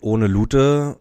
[0.00, 0.96] ohne Lute,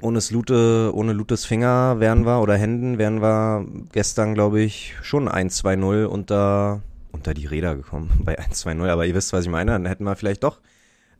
[0.00, 5.28] ohne Lute, ohne Lutes Finger wären wir oder Händen wären wir gestern, glaube ich, schon
[5.28, 8.88] 1-2-0 unter unter die Räder gekommen bei 1-2-0.
[8.88, 9.72] Aber ihr wisst, was ich meine.
[9.72, 10.60] Dann hätten wir vielleicht doch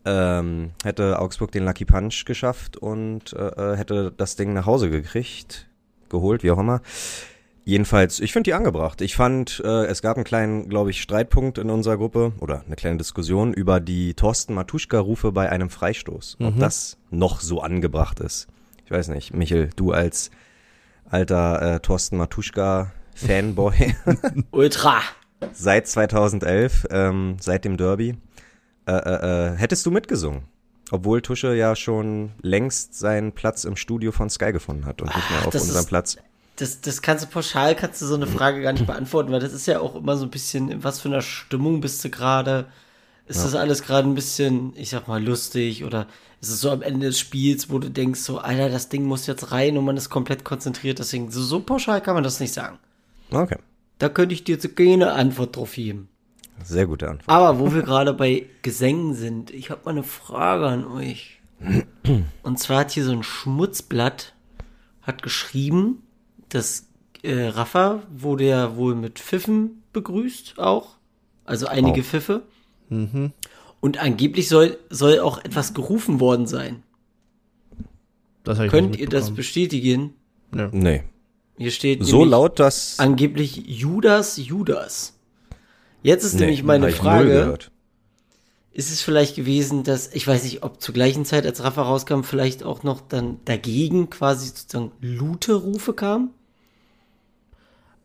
[0.05, 4.91] ähm, hätte Augsburg den Lucky Punch geschafft und äh, äh, hätte das Ding nach Hause
[4.91, 5.69] gekriegt,
[6.09, 6.81] geholt, wie auch immer.
[7.65, 9.03] Jedenfalls, ich finde die angebracht.
[9.03, 12.77] Ich fand, äh, es gab einen kleinen, glaube ich, Streitpunkt in unserer Gruppe oder eine
[12.77, 16.39] kleine Diskussion über die Thorsten Matuschka-Rufe bei einem Freistoß.
[16.41, 16.61] Ob Mhm.
[16.61, 18.47] das noch so angebracht ist.
[18.88, 20.31] Ich weiß nicht, Michel, du als
[21.11, 23.94] alter äh, Thorsten Matuschka-Fanboy
[24.51, 25.01] Ultra.
[25.53, 28.16] seit 2011, ähm, seit dem Derby,
[28.87, 30.44] äh, äh, äh, hättest du mitgesungen?
[30.90, 35.31] Obwohl Tusche ja schon längst seinen Platz im Studio von Sky gefunden hat und nicht
[35.31, 36.16] mehr Ach, auf unserem ist- Platz.
[36.57, 39.53] Das, das kannst du pauschal, kannst du so eine Frage gar nicht beantworten, weil das
[39.53, 42.64] ist ja auch immer so ein bisschen, in was für einer Stimmung bist du gerade?
[43.29, 46.07] Ist das alles gerade ein bisschen, ich sag mal, lustig oder
[46.41, 49.27] ist es so am Ende des Spiels, wo du denkst, so, Alter, das Ding muss
[49.27, 52.55] jetzt rein und man ist komplett konzentriert, deswegen, so, so pauschal kann man das nicht
[52.55, 52.79] sagen.
[53.31, 53.59] Okay,
[53.99, 56.09] Da könnte ich dir jetzt keine Antwort drauf geben.
[56.64, 57.29] sehr gute Antwort.
[57.29, 61.41] Aber wo wir gerade bei Gesängen sind, ich habe mal eine Frage an euch.
[62.43, 64.33] Und zwar hat hier so ein Schmutzblatt
[65.03, 66.03] hat geschrieben,
[66.49, 66.87] dass
[67.23, 70.97] äh, Rafa wurde ja wohl mit Pfiffen begrüßt auch.
[71.45, 72.05] Also einige Oh.
[72.05, 72.43] Pfiffe.
[73.81, 76.83] Und angeblich soll, soll auch etwas gerufen worden sein.
[78.44, 80.14] Das hab ich Könnt ihr das bestätigen?
[80.72, 81.03] Nee,
[81.59, 85.14] Hier steht so laut, dass angeblich Judas Judas.
[86.03, 87.59] Jetzt ist nee, nämlich meine Frage.
[88.72, 92.22] ist es vielleicht gewesen, dass, ich weiß nicht, ob zur gleichen Zeit, als Rafa rauskam,
[92.22, 96.31] vielleicht auch noch dann dagegen quasi sozusagen Lute-Rufe kamen?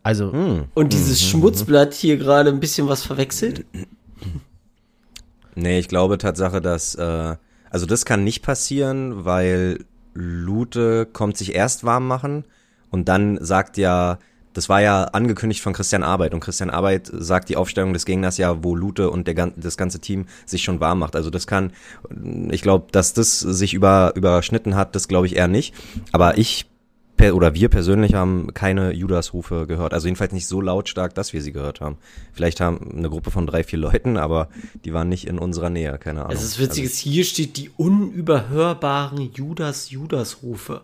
[0.01, 0.65] Also, Hm.
[0.73, 3.65] Und dieses Schmutzblatt hier gerade ein bisschen was verwechselt?
[5.55, 7.35] Nee, ich glaube Tatsache, dass, äh,
[7.69, 12.45] also das kann nicht passieren, weil Lute kommt sich erst warm machen
[12.91, 14.19] und dann sagt ja,
[14.53, 18.37] das war ja angekündigt von Christian Arbeit und Christian Arbeit sagt die Aufstellung des Gegners
[18.37, 21.15] ja, wo Lute und der, das ganze Team sich schon warm macht.
[21.15, 21.73] Also das kann,
[22.51, 25.73] ich glaube, dass das sich über, überschnitten hat, das glaube ich eher nicht.
[26.11, 26.67] Aber ich
[27.31, 29.93] oder wir persönlich haben keine Judas-Rufe gehört.
[29.93, 31.97] Also jedenfalls nicht so lautstark, dass wir sie gehört haben.
[32.33, 34.49] Vielleicht haben eine Gruppe von drei, vier Leuten, aber
[34.83, 36.35] die waren nicht in unserer Nähe, keine Ahnung.
[36.35, 40.81] Es ist witzig, also, hier steht die unüberhörbaren Judas-Judas-Rufe.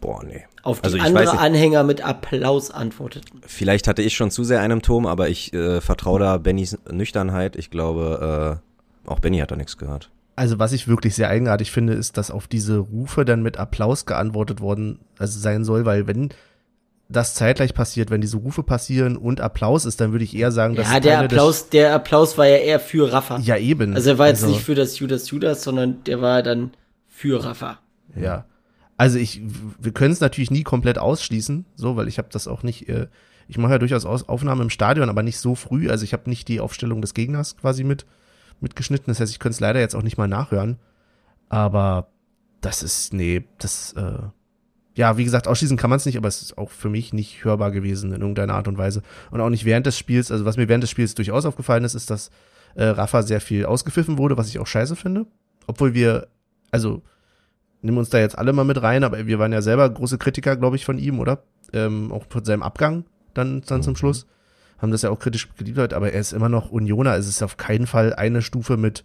[0.00, 0.44] Boah, nee.
[0.62, 3.40] Auf die also andere Anhänger mit Applaus antworteten.
[3.46, 7.56] Vielleicht hatte ich schon zu sehr einem Turm, aber ich äh, vertraue da Bennys Nüchternheit.
[7.56, 8.60] Ich glaube,
[9.06, 10.10] äh, auch Benny hat da nichts gehört.
[10.36, 14.04] Also was ich wirklich sehr eigenartig finde, ist, dass auf diese Rufe dann mit Applaus
[14.04, 16.28] geantwortet worden also sein soll, weil wenn
[17.08, 20.74] das zeitgleich passiert, wenn diese Rufe passieren und Applaus ist, dann würde ich eher sagen,
[20.74, 23.38] dass ja der Applaus, der Applaus war ja eher für Rafa.
[23.38, 23.94] Ja eben.
[23.94, 26.72] Also er war jetzt also, nicht für das Judas Judas, sondern der war dann
[27.08, 27.78] für Rafa.
[28.14, 28.44] Ja.
[28.96, 29.40] Also ich,
[29.78, 32.88] wir können es natürlich nie komplett ausschließen, so, weil ich habe das auch nicht.
[32.88, 33.06] Äh,
[33.48, 35.88] ich mache ja durchaus Aufnahmen im Stadion, aber nicht so früh.
[35.88, 38.04] Also ich habe nicht die Aufstellung des Gegners quasi mit
[38.60, 39.06] mitgeschnitten.
[39.06, 40.78] Das heißt, ich könnte es leider jetzt auch nicht mal nachhören.
[41.48, 42.08] Aber
[42.60, 44.18] das ist, nee, das, äh,
[44.94, 47.44] ja, wie gesagt, ausschließen kann man es nicht, aber es ist auch für mich nicht
[47.44, 49.02] hörbar gewesen in irgendeiner Art und Weise.
[49.30, 50.30] Und auch nicht während des Spiels.
[50.30, 52.30] Also was mir während des Spiels durchaus aufgefallen ist, ist, dass
[52.74, 55.26] äh, Rafa sehr viel ausgepfiffen wurde, was ich auch scheiße finde.
[55.66, 56.28] Obwohl wir,
[56.70, 57.02] also
[57.82, 60.56] nehmen uns da jetzt alle mal mit rein, aber wir waren ja selber große Kritiker,
[60.56, 61.42] glaube ich, von ihm, oder?
[61.72, 63.96] Ähm, auch von seinem Abgang dann, dann zum mhm.
[63.96, 64.26] Schluss
[64.78, 67.16] haben das ja auch kritisch geliebt, aber er ist immer noch Unioner.
[67.16, 69.04] Es ist auf keinen Fall eine Stufe mit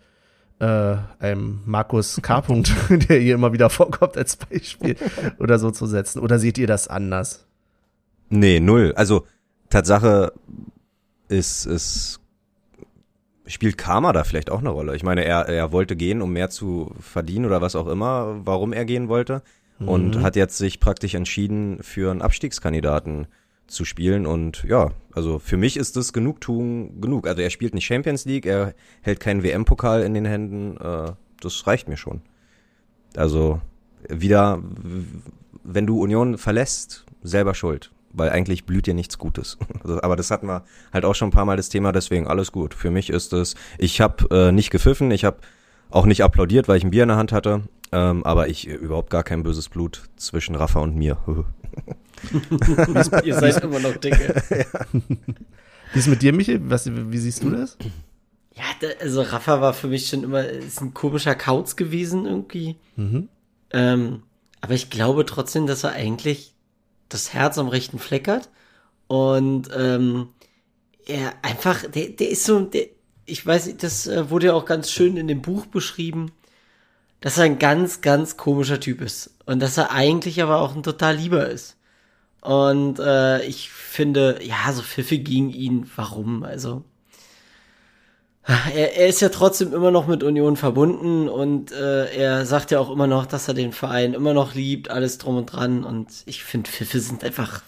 [0.60, 2.41] äh, einem Markus K.
[2.89, 4.95] der hier immer wieder vorkommt als Beispiel
[5.39, 6.19] oder so zu setzen.
[6.19, 7.45] Oder seht ihr das anders?
[8.29, 8.93] Nee, null.
[8.95, 9.25] Also
[9.69, 10.34] Tatsache
[11.27, 12.19] ist, ist
[13.47, 14.95] spielt Karma da vielleicht auch eine Rolle.
[14.95, 18.71] Ich meine, er, er wollte gehen, um mehr zu verdienen oder was auch immer, warum
[18.73, 19.41] er gehen wollte.
[19.79, 20.21] Und mhm.
[20.21, 23.27] hat jetzt sich praktisch entschieden für einen Abstiegskandidaten
[23.71, 24.25] zu spielen.
[24.25, 27.27] Und ja, also für mich ist das Genugtuung genug.
[27.27, 30.77] Also er spielt nicht Champions League, er hält keinen WM-Pokal in den Händen.
[30.77, 32.21] Äh, das reicht mir schon.
[33.15, 33.62] Also
[34.07, 34.62] wieder,
[35.63, 37.91] wenn du Union verlässt, selber schuld.
[38.13, 39.57] Weil eigentlich blüht dir nichts Gutes.
[39.84, 42.51] Also, aber das hatten wir halt auch schon ein paar Mal das Thema, deswegen alles
[42.51, 42.75] gut.
[42.75, 45.38] Für mich ist es, ich habe äh, nicht gepfiffen, ich habe
[45.89, 47.63] auch nicht applaudiert, weil ich ein Bier in der Hand hatte.
[47.91, 51.17] Ähm, aber ich überhaupt gar kein böses Blut zwischen Rafa und mir.
[53.23, 54.43] Ihr seid immer noch dicke.
[54.49, 54.99] ja.
[55.93, 56.62] Wie ist mit dir, Michael?
[56.63, 57.77] Was, wie siehst du das?
[58.55, 58.63] Ja,
[58.99, 62.77] also Rafa war für mich schon immer ist ein komischer Kauz gewesen irgendwie.
[62.95, 63.29] Mhm.
[63.71, 64.23] Ähm,
[64.62, 66.53] aber ich glaube trotzdem, dass er eigentlich
[67.10, 68.49] das Herz am rechten Fleck hat.
[69.07, 70.29] Und ähm,
[71.05, 72.86] er einfach, der, der ist so, der,
[73.25, 76.31] ich weiß, das äh, wurde ja auch ganz schön in dem Buch beschrieben
[77.21, 79.36] dass er ein ganz, ganz komischer Typ ist.
[79.45, 81.77] Und dass er eigentlich aber auch ein total lieber ist.
[82.41, 86.43] Und äh, ich finde, ja, so Pfiffe gegen ihn, warum?
[86.43, 86.84] Also,
[88.73, 92.79] er, er ist ja trotzdem immer noch mit Union verbunden und äh, er sagt ja
[92.79, 95.84] auch immer noch, dass er den Verein immer noch liebt, alles drum und dran.
[95.84, 97.62] Und ich finde, Pfiffe sind einfach,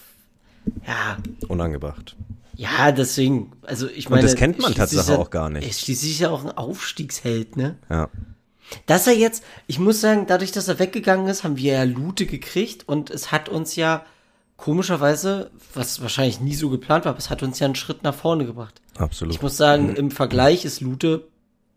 [0.84, 1.16] ja.
[1.46, 2.16] Unangebracht.
[2.56, 4.22] Ja, deswegen, also ich meine.
[4.22, 5.66] Und das kennt man tatsächlich auch gar nicht.
[5.66, 7.78] Er schließlich ja auch ein Aufstiegsheld, ne?
[7.88, 8.08] Ja.
[8.86, 12.26] Dass er jetzt, ich muss sagen, dadurch, dass er weggegangen ist, haben wir ja Lute
[12.26, 14.04] gekriegt und es hat uns ja
[14.56, 18.14] komischerweise, was wahrscheinlich nie so geplant war, aber es hat uns ja einen Schritt nach
[18.14, 18.80] vorne gebracht.
[18.96, 19.34] Absolut.
[19.34, 19.96] Ich muss sagen, mhm.
[19.96, 21.28] im Vergleich ist Lute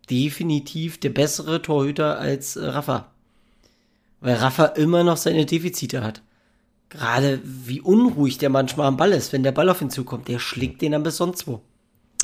[0.09, 3.11] definitiv der bessere Torhüter als äh, Rafa.
[4.21, 6.21] Weil Rafa immer noch seine Defizite hat.
[6.89, 10.39] Gerade wie unruhig der manchmal am Ball ist, wenn der Ball auf ihn zukommt, der
[10.39, 11.61] schlägt den dann bis sonst wo.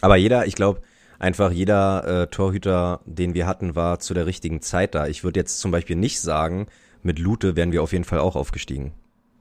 [0.02, 0.82] Aber jeder, ich glaube,
[1.24, 5.08] einfach jeder äh, Torhüter, den wir hatten, war zu der richtigen Zeit da.
[5.08, 6.68] Ich würde jetzt zum Beispiel nicht sagen,
[7.02, 8.94] mit Lute wären wir auf jeden Fall auch aufgestiegen.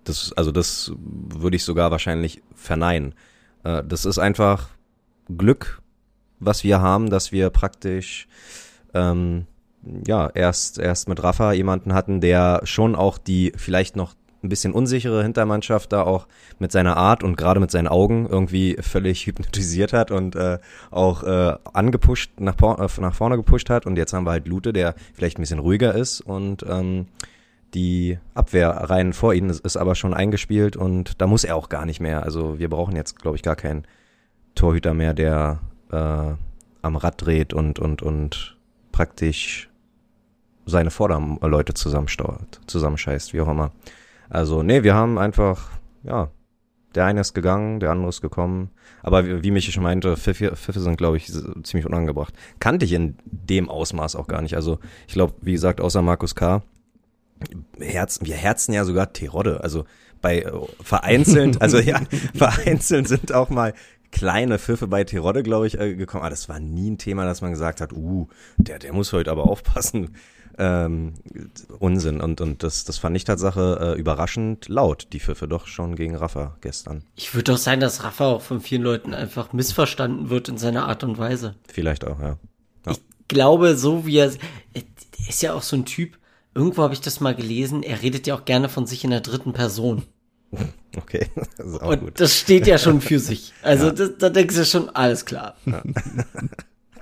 [0.04, 3.14] Das, also das würde ich sogar wahrscheinlich verneinen.
[3.64, 4.68] Äh, das ist einfach
[5.36, 5.82] Glück,
[6.38, 8.28] was wir haben, dass wir praktisch
[8.94, 9.46] ähm,
[10.06, 14.72] ja erst erst mit Rafa jemanden hatten, der schon auch die vielleicht noch ein bisschen
[14.72, 16.26] unsichere Hintermannschaft da auch
[16.58, 20.58] mit seiner Art und gerade mit seinen Augen irgendwie völlig hypnotisiert hat und äh,
[20.90, 23.86] auch äh, angepusht, nach, äh, nach vorne gepusht hat.
[23.86, 27.06] Und jetzt haben wir halt Lute, der vielleicht ein bisschen ruhiger ist und ähm,
[27.74, 31.86] die Abwehrreihen vor ihnen ist, ist aber schon eingespielt und da muss er auch gar
[31.86, 32.22] nicht mehr.
[32.22, 33.86] Also wir brauchen jetzt, glaube ich, gar keinen
[34.54, 36.34] Torhüter mehr, der äh,
[36.82, 38.56] am Rad dreht und, und, und
[38.90, 39.70] praktisch
[40.66, 43.72] seine Vorderleute zusammensteuert, zusammenscheißt, wie auch immer.
[44.32, 45.68] Also, nee, wir haben einfach,
[46.04, 46.30] ja,
[46.94, 48.70] der eine ist gegangen, der andere ist gekommen.
[49.02, 51.30] Aber wie, wie Michi schon meinte, Pfiffe, Pfiffe sind, glaube ich,
[51.64, 52.32] ziemlich unangebracht.
[52.58, 54.56] Kannte ich in dem Ausmaß auch gar nicht.
[54.56, 56.62] Also, ich glaube, wie gesagt, außer Markus K.
[57.78, 59.62] Herzen, wir herzen ja sogar Terodde.
[59.62, 59.84] Also,
[60.22, 62.00] bei äh, vereinzelt, also ja,
[62.34, 63.74] vereinzelt sind auch mal
[64.12, 66.22] kleine Pfiffe bei Terodde, glaube ich, äh, gekommen.
[66.22, 69.30] Aber das war nie ein Thema, dass man gesagt hat, uh, der, der muss heute
[69.30, 70.14] aber aufpassen.
[70.58, 71.14] Ähm,
[71.78, 72.20] Unsinn.
[72.20, 76.14] Und, und das, das fand ich Tatsache äh, überraschend laut, die Pfiffe doch schon gegen
[76.14, 77.04] Rafa gestern.
[77.16, 80.88] Ich würde doch sagen, dass Rafa auch von vielen Leuten einfach missverstanden wird in seiner
[80.88, 81.54] Art und Weise.
[81.72, 82.38] Vielleicht auch, ja.
[82.86, 82.92] ja.
[82.92, 84.32] Ich glaube, so wie er,
[84.74, 84.82] er
[85.28, 86.18] ist ja auch so ein Typ,
[86.54, 89.20] irgendwo habe ich das mal gelesen, er redet ja auch gerne von sich in der
[89.20, 90.04] dritten Person.
[90.94, 92.20] Okay, das ist auch Und gut.
[92.20, 93.54] das steht ja schon für sich.
[93.62, 93.92] Also ja.
[93.92, 95.56] das, da denkst du schon, alles klar.
[95.64, 95.82] Ja.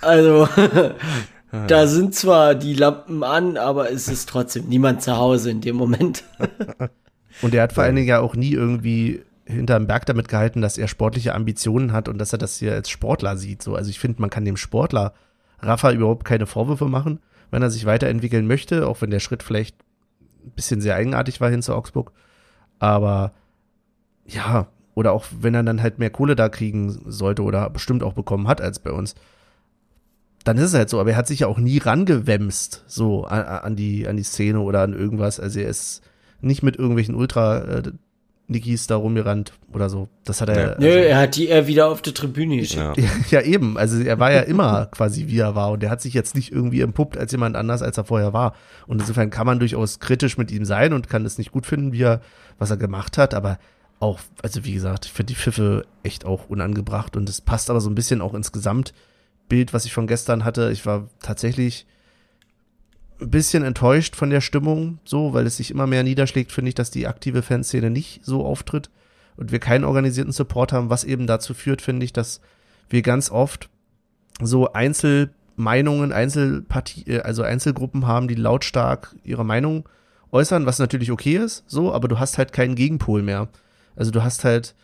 [0.00, 0.48] Also,
[1.66, 5.76] da sind zwar die Lampen an, aber es ist trotzdem niemand zu Hause in dem
[5.76, 6.24] Moment.
[7.42, 10.78] Und er hat vor allen Dingen ja auch nie irgendwie hinterm Berg damit gehalten, dass
[10.78, 13.62] er sportliche Ambitionen hat und dass er das hier als Sportler sieht.
[13.62, 15.12] So, also ich finde, man kann dem Sportler
[15.60, 19.76] Rafa überhaupt keine Vorwürfe machen, wenn er sich weiterentwickeln möchte, auch wenn der Schritt vielleicht
[20.44, 22.12] ein bisschen sehr eigenartig war hin zu Augsburg.
[22.78, 23.32] Aber
[24.26, 28.12] ja, oder auch wenn er dann halt mehr Kohle da kriegen sollte oder bestimmt auch
[28.12, 29.14] bekommen hat als bei uns,
[30.50, 31.00] dann ist es halt so.
[31.00, 34.60] Aber er hat sich ja auch nie rangewemst, so an, an die, an die Szene
[34.60, 35.38] oder an irgendwas.
[35.38, 36.02] Also er ist
[36.40, 37.82] nicht mit irgendwelchen Ultra, äh,
[38.48, 40.08] Nikis da rumgerannt oder so.
[40.24, 40.56] Das hat er.
[40.56, 40.68] Ja.
[40.70, 42.96] Also, Nö, er hat die eher wieder auf der Tribüne geschickt.
[42.96, 43.04] Ja.
[43.30, 43.78] ja, eben.
[43.78, 46.50] Also er war ja immer quasi wie er war und er hat sich jetzt nicht
[46.50, 48.54] irgendwie empuppt als jemand anders, als er vorher war.
[48.88, 51.92] Und insofern kann man durchaus kritisch mit ihm sein und kann es nicht gut finden,
[51.92, 52.22] wie er,
[52.58, 53.58] was er gemacht hat, aber
[54.00, 57.80] auch, also wie gesagt, ich finde die Pfiffe echt auch unangebracht und es passt aber
[57.80, 58.50] so ein bisschen auch ins
[59.50, 60.70] Gesamtbild, was ich von gestern hatte.
[60.72, 61.86] Ich war tatsächlich
[63.20, 66.74] ein bisschen enttäuscht von der Stimmung, so, weil es sich immer mehr niederschlägt, finde ich,
[66.74, 68.90] dass die aktive Fanszene nicht so auftritt
[69.36, 72.40] und wir keinen organisierten Support haben, was eben dazu führt, finde ich, dass
[72.88, 73.68] wir ganz oft
[74.40, 79.86] so Einzelmeinungen, Einzelpartie, äh, also Einzelgruppen haben, die lautstark ihre Meinung
[80.32, 83.48] äußern, was natürlich okay ist, so, aber du hast halt keinen Gegenpol mehr.
[83.96, 84.74] Also du hast halt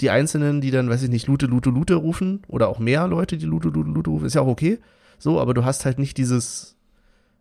[0.00, 3.36] die Einzelnen, die dann, weiß ich nicht, Lute, Lute, Lute rufen oder auch mehr Leute,
[3.36, 4.78] die Lute, Lute, Lute rufen, ist ja auch okay.
[5.18, 6.76] So, aber du hast halt nicht dieses,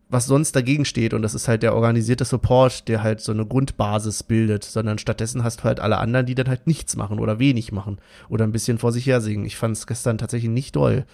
[0.10, 3.46] was sonst dagegen steht und das ist halt der organisierte Support, der halt so eine
[3.46, 7.40] Grundbasis bildet, sondern stattdessen hast du halt alle anderen, die dann halt nichts machen oder
[7.40, 9.46] wenig machen oder ein bisschen vor sich her singen.
[9.46, 11.06] Ich fand es gestern tatsächlich nicht doll.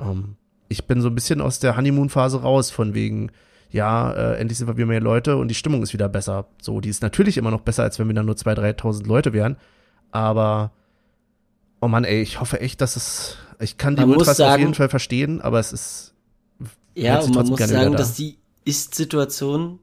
[0.00, 0.36] Ähm,
[0.68, 3.30] ich bin so ein bisschen aus der Honeymoon-Phase raus, von wegen,
[3.70, 6.46] ja, äh, endlich sind wir wieder mehr Leute und die Stimmung ist wieder besser.
[6.60, 9.32] So, die ist natürlich immer noch besser, als wenn wir dann nur 2.000, 3.000 Leute
[9.32, 9.56] wären.
[10.12, 10.70] Aber,
[11.80, 14.60] oh Mann, ey, ich hoffe echt, dass es, ich kann die man Ultras sagen, auf
[14.60, 16.14] jeden Fall verstehen, aber es ist,
[16.94, 17.98] ja, und man muss sagen, da.
[17.98, 19.80] dass die Ist-Situation,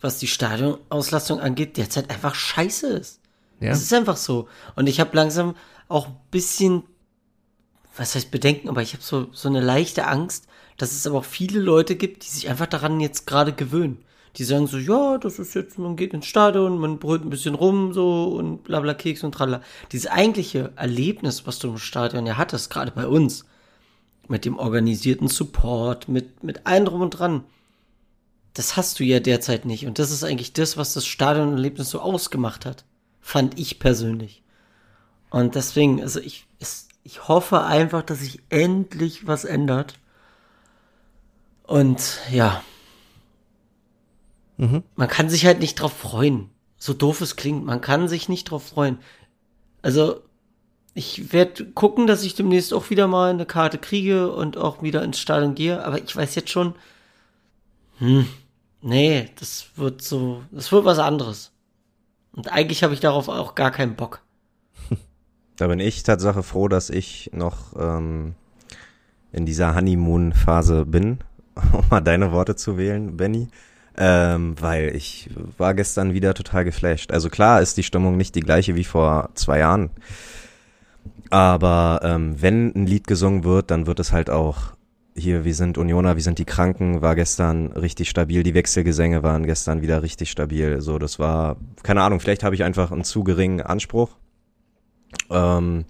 [0.00, 3.20] was die Stadionauslastung angeht, derzeit einfach scheiße ist.
[3.60, 3.70] Ja.
[3.70, 4.48] Das ist einfach so.
[4.76, 5.54] Und ich habe langsam
[5.88, 6.84] auch ein bisschen,
[7.96, 11.24] was heißt Bedenken, aber ich habe so, so eine leichte Angst, dass es aber auch
[11.24, 14.04] viele Leute gibt, die sich einfach daran jetzt gerade gewöhnen.
[14.36, 17.54] Die sagen so, ja, das ist jetzt, man geht ins Stadion, man brüllt ein bisschen
[17.54, 19.62] rum so und bla bla Keks und tralala.
[19.90, 23.44] Dieses eigentliche Erlebnis, was du im Stadion ja hattest, gerade bei uns,
[24.28, 27.42] mit dem organisierten Support, mit, mit allem drum und dran.
[28.54, 29.86] Das hast du ja derzeit nicht.
[29.86, 32.84] Und das ist eigentlich das, was das Stadionerlebnis so ausgemacht hat.
[33.20, 34.42] Fand ich persönlich.
[35.30, 39.98] Und deswegen, also ich, es, ich hoffe einfach, dass sich endlich was ändert.
[41.64, 42.62] Und ja.
[44.60, 44.82] Mhm.
[44.94, 46.50] Man kann sich halt nicht drauf freuen.
[46.76, 48.98] So doof es klingt, man kann sich nicht drauf freuen.
[49.80, 50.20] Also,
[50.92, 55.02] ich werde gucken, dass ich demnächst auch wieder mal eine Karte kriege und auch wieder
[55.02, 55.82] ins Stadion gehe.
[55.82, 56.74] Aber ich weiß jetzt schon,
[57.98, 58.26] hm,
[58.82, 61.52] nee, das wird so, das wird was anderes.
[62.32, 64.22] Und eigentlich habe ich darauf auch gar keinen Bock.
[65.56, 68.34] Da bin ich Tatsache froh, dass ich noch ähm,
[69.30, 71.18] in dieser Honeymoon-Phase bin,
[71.72, 73.48] um mal deine Worte zu wählen, Benny.
[73.96, 77.12] Ähm, weil ich war gestern wieder total geflasht.
[77.12, 79.90] Also klar ist die Stimmung nicht die gleiche wie vor zwei Jahren.
[81.30, 84.72] Aber ähm, wenn ein Lied gesungen wird, dann wird es halt auch
[85.16, 88.42] hier, wir sind Unioner, wir sind die Kranken, war gestern richtig stabil.
[88.42, 90.80] Die Wechselgesänge waren gestern wieder richtig stabil.
[90.80, 94.10] So, das war, keine Ahnung, vielleicht habe ich einfach einen zu geringen Anspruch.
[95.30, 95.84] Ähm,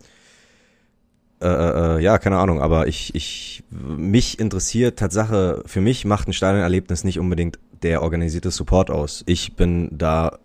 [1.41, 6.29] äh, äh, äh, ja, keine Ahnung, aber ich, ich, mich interessiert Tatsache, für mich macht
[6.29, 9.23] ein Stadionerlebnis nicht unbedingt der organisierte Support aus.
[9.27, 10.39] Ich bin da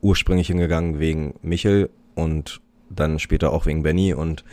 [0.00, 2.60] ursprünglich hingegangen wegen Michel und
[2.90, 4.44] dann später auch wegen Benny und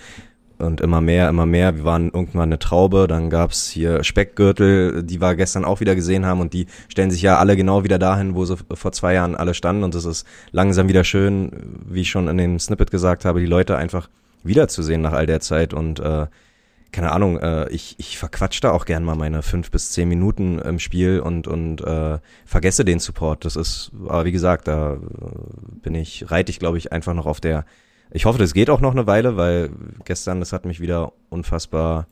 [0.58, 1.76] und immer mehr, immer mehr.
[1.76, 6.26] Wir waren irgendwann eine Traube, dann gab's hier Speckgürtel, die wir gestern auch wieder gesehen
[6.26, 9.36] haben und die stellen sich ja alle genau wieder dahin, wo sie vor zwei Jahren
[9.36, 11.52] alle standen und es ist langsam wieder schön,
[11.90, 14.10] wie ich schon in dem Snippet gesagt habe, die Leute einfach
[14.44, 16.28] wiederzusehen nach all der Zeit und äh,
[16.96, 20.60] keine Ahnung, äh, ich, ich verquatsch da auch gern mal meine fünf bis zehn Minuten
[20.60, 23.44] im Spiel und, und äh, vergesse den Support.
[23.44, 24.98] Das ist, aber wie gesagt, da äh,
[25.82, 27.66] bin ich, reite ich, glaube ich, einfach noch auf der
[28.12, 29.72] ich hoffe, das geht auch noch eine Weile, weil
[30.06, 32.08] gestern, das hat mich wieder unfassbar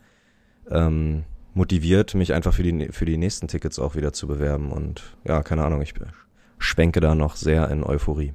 [0.69, 1.23] ähm,
[1.53, 4.71] motiviert, mich einfach für die, für die nächsten Tickets auch wieder zu bewerben.
[4.71, 5.93] Und ja, keine Ahnung, ich
[6.57, 8.33] schwenke da noch sehr in Euphorie.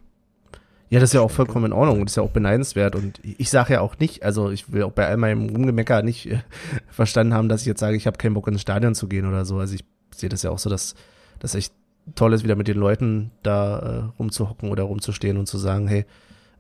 [0.91, 2.97] Ja, das ist ja auch vollkommen in Ordnung und ist ja auch beneidenswert.
[2.97, 6.26] Und ich sage ja auch nicht, also ich will auch bei all meinem Rumgemecker nicht
[6.26, 6.39] äh,
[6.89, 9.45] verstanden haben, dass ich jetzt sage, ich habe keinen Bock ins Stadion zu gehen oder
[9.45, 9.59] so.
[9.59, 9.84] Also ich
[10.14, 10.95] sehe das ja auch so, dass
[11.41, 11.72] das echt
[12.14, 16.07] toll ist, wieder mit den Leuten da äh, rumzuhocken oder rumzustehen und zu sagen, hey,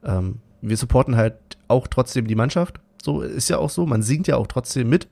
[0.04, 1.34] ähm, wir supporten halt
[1.68, 2.80] auch trotzdem die Mannschaft.
[3.02, 3.86] So ist ja auch so.
[3.86, 5.08] Man singt ja auch trotzdem mit.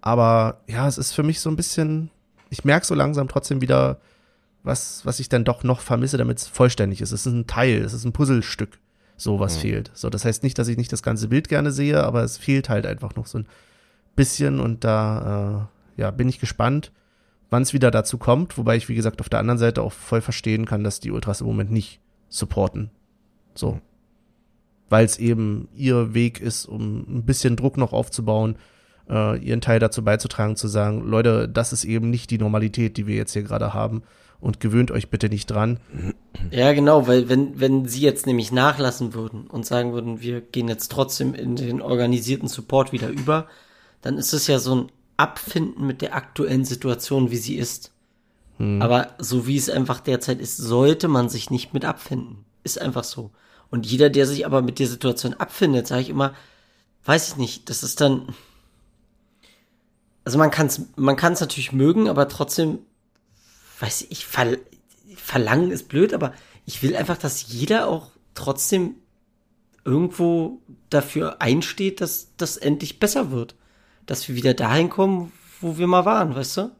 [0.00, 2.10] Aber ja, es ist für mich so ein bisschen,
[2.50, 3.98] ich merke so langsam trotzdem wieder,
[4.66, 7.12] was, was ich dann doch noch vermisse, damit es vollständig ist.
[7.12, 8.80] Es ist ein Teil, es ist ein Puzzlestück,
[9.16, 9.60] so was mhm.
[9.60, 9.90] fehlt.
[9.94, 12.68] So, das heißt nicht, dass ich nicht das ganze Bild gerne sehe, aber es fehlt
[12.68, 13.46] halt einfach noch so ein
[14.16, 16.90] bisschen und da, äh, ja, bin ich gespannt,
[17.48, 20.20] wann es wieder dazu kommt, wobei ich, wie gesagt, auf der anderen Seite auch voll
[20.20, 22.90] verstehen kann, dass die Ultras im Moment nicht supporten.
[23.54, 23.72] So.
[23.72, 23.80] Mhm.
[24.88, 28.56] Weil es eben ihr Weg ist, um ein bisschen Druck noch aufzubauen,
[29.08, 33.06] äh, ihren Teil dazu beizutragen, zu sagen, Leute, das ist eben nicht die Normalität, die
[33.06, 34.02] wir jetzt hier gerade haben
[34.40, 35.80] und gewöhnt euch bitte nicht dran.
[36.50, 40.68] Ja, genau, weil wenn, wenn sie jetzt nämlich nachlassen würden und sagen würden, wir gehen
[40.68, 43.46] jetzt trotzdem in den organisierten Support wieder über,
[44.02, 47.92] dann ist es ja so ein Abfinden mit der aktuellen Situation, wie sie ist.
[48.58, 48.82] Hm.
[48.82, 52.44] Aber so wie es einfach derzeit ist, sollte man sich nicht mit abfinden.
[52.64, 53.30] Ist einfach so.
[53.70, 56.34] Und jeder, der sich aber mit der Situation abfindet, sage ich immer,
[57.04, 58.34] weiß ich nicht, das ist dann.
[60.24, 62.80] Also man kann es man kann's natürlich mögen, aber trotzdem
[63.80, 64.58] weiß ich, ver
[65.16, 66.32] verlangen ist blöd, aber
[66.66, 68.94] ich will einfach, dass jeder auch trotzdem
[69.84, 70.60] irgendwo
[70.90, 73.54] dafür einsteht, dass das endlich besser wird.
[74.04, 76.70] Dass wir wieder dahin kommen, wo wir mal waren, weißt du?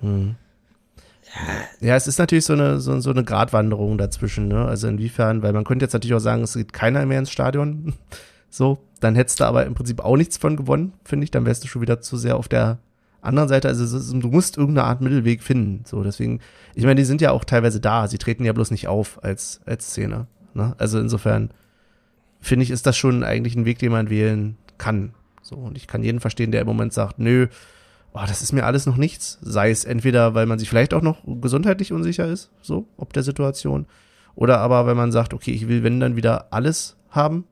[0.00, 0.36] Hm.
[1.80, 1.88] Ja.
[1.88, 4.64] ja, es ist natürlich so eine, so, so eine Gratwanderung dazwischen, ne?
[4.66, 7.94] Also inwiefern, weil man könnte jetzt natürlich auch sagen, es geht keiner mehr ins Stadion.
[8.50, 11.30] so, dann hättest du aber im Prinzip auch nichts von gewonnen, finde ich.
[11.32, 12.78] Dann wärst du schon wieder zu sehr auf der
[13.24, 15.84] anderen Seite, also ist, du musst irgendeine Art Mittelweg finden.
[15.84, 16.40] So, deswegen,
[16.74, 19.60] ich meine, die sind ja auch teilweise da, sie treten ja bloß nicht auf als,
[19.66, 20.26] als Szene.
[20.54, 20.74] Ne?
[20.78, 21.50] Also insofern
[22.40, 25.14] finde ich, ist das schon eigentlich ein Weg, den man wählen kann.
[25.42, 27.48] So, und ich kann jeden verstehen, der im Moment sagt, nö,
[28.12, 29.38] oh, das ist mir alles noch nichts.
[29.42, 33.22] Sei es entweder, weil man sich vielleicht auch noch gesundheitlich unsicher ist, so, ob der
[33.22, 33.86] Situation,
[34.36, 37.44] oder aber, wenn man sagt, okay, ich will, wenn dann wieder alles haben,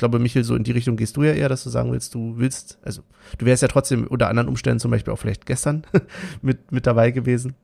[0.00, 2.34] glaube, Michel, so in die Richtung gehst du ja eher, dass du sagen willst, du
[2.36, 3.02] willst, also
[3.38, 5.84] du wärst ja trotzdem unter anderen Umständen zum Beispiel auch vielleicht gestern
[6.42, 7.54] mit, mit dabei gewesen.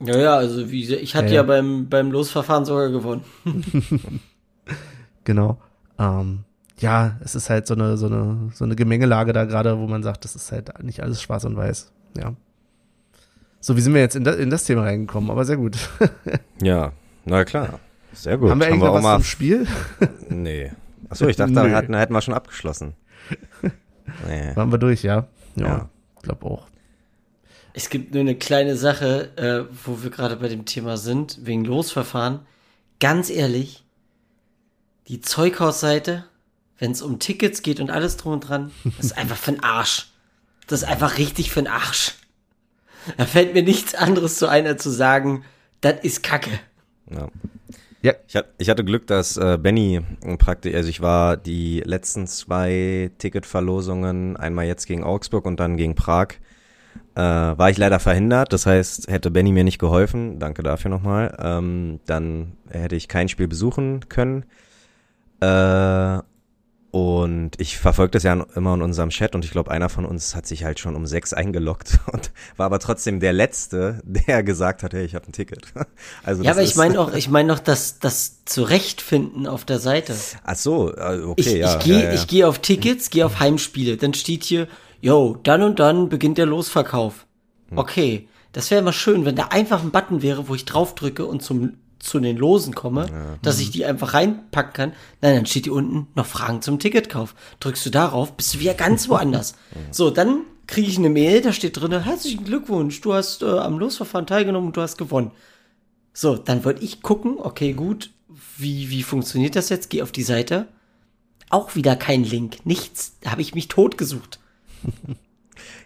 [0.00, 3.22] Ja, ja, also wie, ich hatte ja, ja beim, beim Losverfahren sogar gewonnen.
[5.24, 5.58] genau.
[5.98, 6.44] Ähm,
[6.78, 10.02] ja, es ist halt so eine, so eine, so eine Gemengelage da gerade, wo man
[10.02, 11.92] sagt, das ist halt nicht alles schwarz und weiß.
[12.16, 12.34] Ja.
[13.60, 15.30] So, wie sind wir jetzt in das, in das Thema reingekommen?
[15.30, 15.76] Aber sehr gut.
[16.62, 16.92] ja,
[17.26, 17.78] na klar.
[18.14, 18.50] Sehr gut.
[18.50, 19.66] Haben wir eigentlich Haben wir noch was zum Spiel?
[20.30, 20.72] nee.
[21.10, 22.94] Achso, ich dachte, da hätten, hätten wir schon abgeschlossen.
[24.26, 24.56] Nee.
[24.56, 25.28] Waren wir durch, ja?
[25.54, 25.90] Ja, ja.
[26.22, 26.66] glaube auch.
[27.72, 31.64] Es gibt nur eine kleine Sache, äh, wo wir gerade bei dem Thema sind, wegen
[31.64, 32.40] Losverfahren.
[32.98, 33.84] Ganz ehrlich,
[35.06, 36.24] die Zeughausseite,
[36.78, 39.62] wenn es um Tickets geht und alles drum und dran, das ist einfach für den
[39.62, 40.10] Arsch.
[40.66, 42.14] Das ist einfach richtig für den Arsch.
[43.16, 45.44] Da fällt mir nichts anderes zu ein, als zu sagen,
[45.80, 46.58] das ist Kacke.
[47.10, 47.28] Ja.
[48.02, 48.14] Ja.
[48.26, 50.00] Ich, ich hatte Glück, dass äh, Benny
[50.38, 55.94] praktisch, also ich war die letzten zwei Ticketverlosungen, einmal jetzt gegen Augsburg und dann gegen
[55.94, 56.28] Prag,
[57.14, 58.52] äh, war ich leider verhindert.
[58.52, 63.28] Das heißt, hätte Benny mir nicht geholfen, danke dafür nochmal, ähm, dann hätte ich kein
[63.28, 64.44] Spiel besuchen können.
[65.40, 66.20] Äh,
[66.90, 70.34] und ich verfolge das ja immer in unserem Chat und ich glaube, einer von uns
[70.34, 74.82] hat sich halt schon um sechs eingeloggt und war aber trotzdem der Letzte, der gesagt
[74.82, 75.66] hat, hey, ich habe ein Ticket.
[76.22, 80.14] Also ja, aber ich meine auch, ich meine noch das, das Zurechtfinden auf der Seite.
[80.44, 81.78] Ach so, äh, okay, ich, ja.
[81.78, 82.12] Ich gehe ja, ja.
[82.12, 84.66] ich geh auf Tickets, gehe auf Heimspiele, dann steht hier,
[85.00, 87.26] yo, dann und dann beginnt der Losverkauf.
[87.70, 87.78] Hm.
[87.78, 91.42] Okay, das wäre immer schön, wenn da einfach ein Button wäre, wo ich draufdrücke und
[91.42, 93.38] zum zu den Losen komme, ja.
[93.42, 94.92] dass ich die einfach reinpacken kann.
[95.20, 97.34] Nein, dann steht hier unten noch Fragen zum Ticketkauf.
[97.60, 99.54] Drückst du darauf, bist du wieder ganz woanders.
[99.90, 103.78] so, dann kriege ich eine Mail, da steht drin, herzlichen Glückwunsch, du hast äh, am
[103.78, 105.30] Losverfahren teilgenommen und du hast gewonnen.
[106.12, 108.10] So, dann wollte ich gucken, okay, gut,
[108.56, 109.90] wie, wie funktioniert das jetzt?
[109.90, 110.68] Geh auf die Seite.
[111.50, 113.16] Auch wieder kein Link, nichts.
[113.20, 114.40] Da habe ich mich tot gesucht.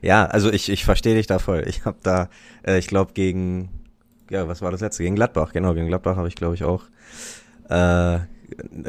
[0.05, 1.65] Ja, also ich, ich verstehe dich da voll.
[1.67, 2.29] Ich habe da,
[2.67, 3.71] äh, ich glaube, gegen
[4.35, 5.05] ja, was war das letzte?
[5.05, 6.83] Gegen Gladbach, genau, gegen Gladbach habe ich, glaube ich, auch
[7.69, 8.19] äh,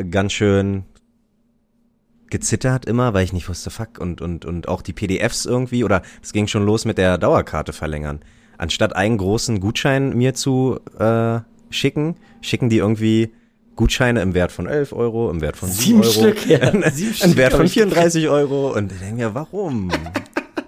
[0.10, 0.86] ganz schön
[2.32, 6.02] gezittert immer, weil ich nicht wusste, fuck, und, und, und auch die PDFs irgendwie, oder
[6.24, 8.22] es ging schon los mit der Dauerkarte verlängern.
[8.58, 11.40] Anstatt einen großen Gutschein mir zu äh,
[11.70, 13.32] schicken, schicken die irgendwie
[13.76, 16.58] Gutscheine im Wert von 11 Euro, im Wert von 7 Sieben Euro, Stück, ja.
[16.70, 16.84] im
[17.14, 18.74] Stück Wert von ich 34 Euro.
[18.74, 19.92] Und ich denke mir, warum?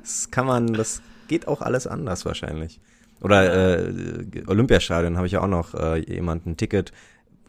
[0.04, 2.80] Das kann man, das geht auch alles anders wahrscheinlich.
[3.22, 3.94] Oder äh,
[4.48, 6.92] Olympiastadion habe ich ja auch noch äh, jemanden ein Ticket,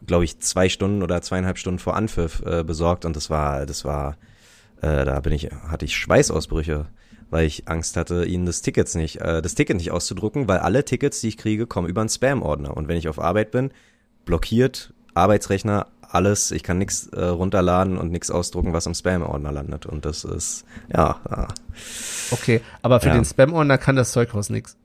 [0.05, 3.85] glaube ich, zwei Stunden oder zweieinhalb Stunden vor Anpfiff äh, besorgt und das war, das
[3.85, 4.17] war,
[4.81, 6.87] äh, da bin ich, hatte ich Schweißausbrüche,
[7.29, 10.85] weil ich Angst hatte, ihnen das Tickets nicht, äh, das Ticket nicht auszudrucken, weil alle
[10.85, 12.75] Tickets, die ich kriege, kommen über einen Spam-Ordner.
[12.75, 13.71] Und wenn ich auf Arbeit bin,
[14.25, 19.85] blockiert, Arbeitsrechner, alles, ich kann nichts äh, runterladen und nichts ausdrucken, was im Spam-Ordner landet.
[19.85, 21.47] Und das ist, ja, ja.
[22.31, 23.13] Okay, aber für Ja.
[23.13, 24.75] den Spam-Ordner kann das Zeughaus nix.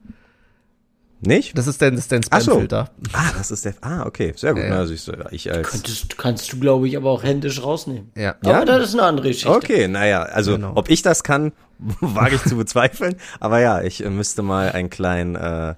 [1.26, 1.56] Nicht?
[1.56, 2.50] Das ist dein, das ist dein Ach so.
[2.52, 2.90] Spam-Filter.
[3.12, 4.62] Ah, das ist der, ah, okay, sehr gut.
[4.62, 4.86] Ja, ja.
[4.86, 8.10] Siehst du, ich als, Könntest, kannst du, glaube ich, aber auch händisch rausnehmen.
[8.16, 8.34] Ja.
[8.42, 8.64] Aber Ja?
[8.64, 9.50] das ist eine andere Geschichte.
[9.50, 10.72] Okay, naja, also Genau.
[10.74, 11.52] ob ich das kann,
[12.00, 13.16] wage ich zu bezweifeln.
[13.40, 15.74] Aber ja, ich äh, müsste mal ein klein, äh,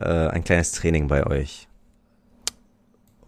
[0.00, 1.68] äh, ein kleines Training bei euch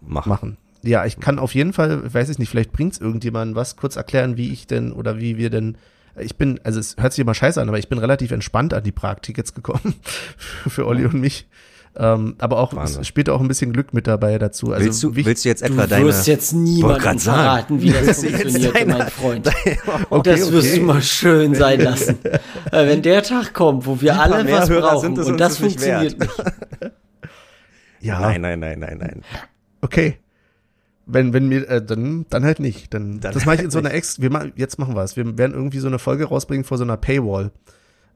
[0.01, 0.29] machen.
[0.29, 0.57] machen.
[0.83, 4.37] Ja, ich kann auf jeden Fall, weiß ich nicht, vielleicht bringt's irgendjemandem was, kurz erklären,
[4.37, 5.77] wie ich denn oder wie wir denn,
[6.17, 8.83] ich bin, also es hört sich immer scheiße an, aber ich bin relativ entspannt an
[8.83, 9.95] die Prag-Tickets gekommen,
[10.67, 11.47] für Olli und mich.
[11.97, 13.01] Ähm, aber auch, Wahnsinn.
[13.01, 14.73] es spielt auch ein bisschen Glück mit dabei dazu.
[14.73, 16.05] Also willst, du, willst du jetzt Du etwa deine...
[16.07, 19.49] wirst jetzt niemandem verraten, wie das du funktioniert, deine- mein Freund.
[20.09, 20.79] Okay, das wirst okay.
[20.79, 22.17] du mal schön sein lassen.
[22.69, 26.11] Weil wenn der Tag kommt, wo wir alle was Hörer brauchen und das nicht wert.
[26.17, 26.91] funktioniert nicht.
[28.01, 29.21] ja, Nein, nein, nein, nein, nein.
[29.81, 30.17] okay.
[31.07, 32.93] Wenn, wenn mir, äh, dann, dann halt nicht.
[32.93, 35.03] Dann, Dann das mache ich halt in so einer Ex, wir ma jetzt machen wir
[35.03, 35.15] es.
[35.15, 37.51] Wir werden irgendwie so eine Folge rausbringen vor so einer Paywall.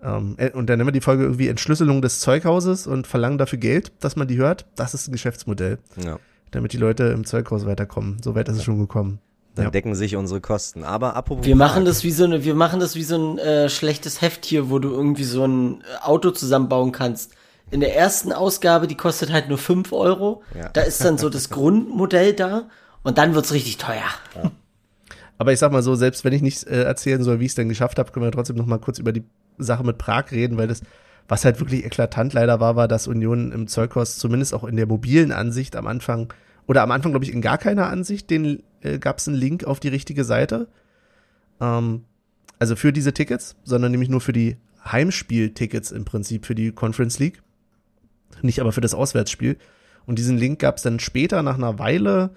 [0.02, 3.60] Ähm, äh, und dann nennen wir die Folge irgendwie Entschlüsselung des Zeughauses und verlangen dafür
[3.60, 4.66] Geld, dass man die hört.
[4.76, 5.78] Das ist ein Geschäftsmodell.
[6.04, 6.18] Ja.
[6.52, 8.18] damit die Leute im Zeughaus weiterkommen.
[8.24, 9.20] So weit ist es schon gekommen.
[9.54, 9.72] Dann Ja.
[9.72, 10.84] decken sich unsere Kosten.
[10.84, 13.70] Aber apropos Wir machen das wie so eine, wir machen das wie so ein äh,
[13.70, 17.36] schlechtes Heft hier, wo du irgendwie so ein Auto zusammenbauen kannst.
[17.72, 20.44] In der ersten Ausgabe, die kostet halt nur 5 Euro.
[20.58, 20.70] Ja.
[20.70, 22.70] Da ist dann so das Grundmodell da
[23.04, 24.08] und dann wird's richtig teuer.
[25.38, 27.56] Aber ich sag mal so, selbst wenn ich nicht äh, erzählen soll, wie ich es
[27.56, 29.24] denn geschafft habe, können wir trotzdem noch mal kurz über die
[29.58, 30.82] Sache mit Prag reden, weil das,
[31.28, 34.86] was halt wirklich eklatant leider war, war, dass Union im Zeughaus zumindest auch in der
[34.88, 36.34] mobilen Ansicht am Anfang,
[36.68, 39.64] oder am Anfang glaube ich in gar keiner Ansicht, den äh, gab es einen Link
[39.64, 40.68] auf die richtige Seite.
[41.62, 42.04] Ähm,
[42.60, 47.20] also für diese Tickets, sondern nämlich nur für die Heimspiel-Tickets im Prinzip für die Conference
[47.20, 47.42] League.
[48.42, 49.58] Nicht aber für das Auswärtsspiel.
[50.06, 52.32] Und diesen Link gab es dann später nach einer Weile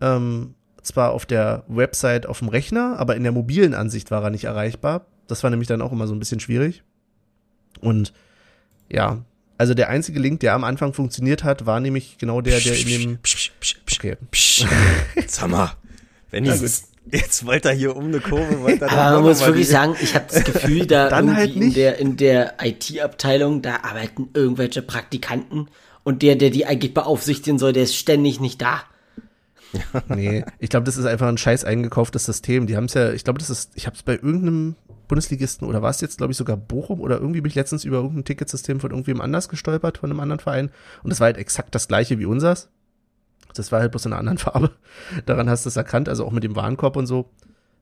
[0.00, 4.30] ähm, zwar auf der Website auf dem Rechner, aber in der mobilen Ansicht war er
[4.30, 5.06] nicht erreichbar.
[5.26, 6.82] Das war nämlich dann auch immer so ein bisschen schwierig.
[7.80, 8.12] Und
[8.90, 9.24] ja,
[9.56, 12.86] also der einzige Link, der am Anfang funktioniert hat, war nämlich genau der, der in
[12.86, 13.18] dem.
[13.92, 14.16] Okay.
[14.30, 14.66] Psch,
[15.26, 15.72] Sag mal,
[16.30, 16.52] wenn ihr
[17.10, 20.14] jetzt wollt ihr hier um eine Kurve, wollt ihr Aber man muss wirklich sagen, ich
[20.14, 24.82] habe das Gefühl, da Dann irgendwie halt in der, in der IT-Abteilung, da arbeiten irgendwelche
[24.82, 25.68] Praktikanten
[26.02, 28.82] und der, der die eigentlich beaufsichtigen soll, der ist ständig nicht da.
[30.08, 32.68] Nee, ich glaube, das ist einfach ein scheiß eingekauftes System.
[32.68, 34.76] Die haben es ja, ich glaube, das ist, ich habe es bei irgendeinem
[35.08, 37.96] Bundesligisten oder war es jetzt, glaube ich, sogar Bochum oder irgendwie bin ich letztens über
[37.96, 40.70] irgendein Ticketsystem von irgendwem anders gestolpert, von einem anderen Verein.
[41.02, 42.68] Und das war halt exakt das gleiche wie unseres.
[43.54, 44.70] Das war halt bloß in einer anderen Farbe.
[45.26, 47.30] Daran hast du es erkannt, also auch mit dem Warenkorb und so.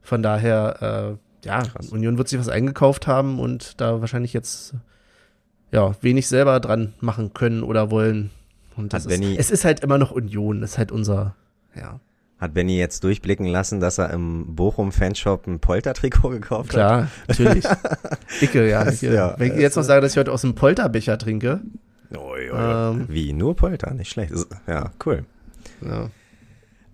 [0.03, 4.75] Von daher, äh, ja, Union wird sich was eingekauft haben und da wahrscheinlich jetzt
[5.71, 8.31] ja wenig selber dran machen können oder wollen.
[8.77, 11.35] Und das Hat ist, Benny- es ist halt immer noch Union, das ist halt unser,
[11.75, 12.01] ja.
[12.39, 16.75] Hat Benny jetzt durchblicken lassen, dass er im Bochum-Fanshop ein Polter-Trikot gekauft hat?
[16.75, 17.65] Klar, natürlich.
[18.41, 18.89] Icke, ja.
[18.89, 21.61] Ich, ja, wenn ich jetzt noch sage, dass ich heute aus dem Polterbecher trinke,
[22.15, 22.91] Oi, oi.
[22.91, 23.05] Ähm.
[23.09, 23.95] Wie, nur Polter?
[23.95, 24.35] Nicht schlecht.
[24.67, 25.25] Ja, cool.
[25.81, 26.11] Ja.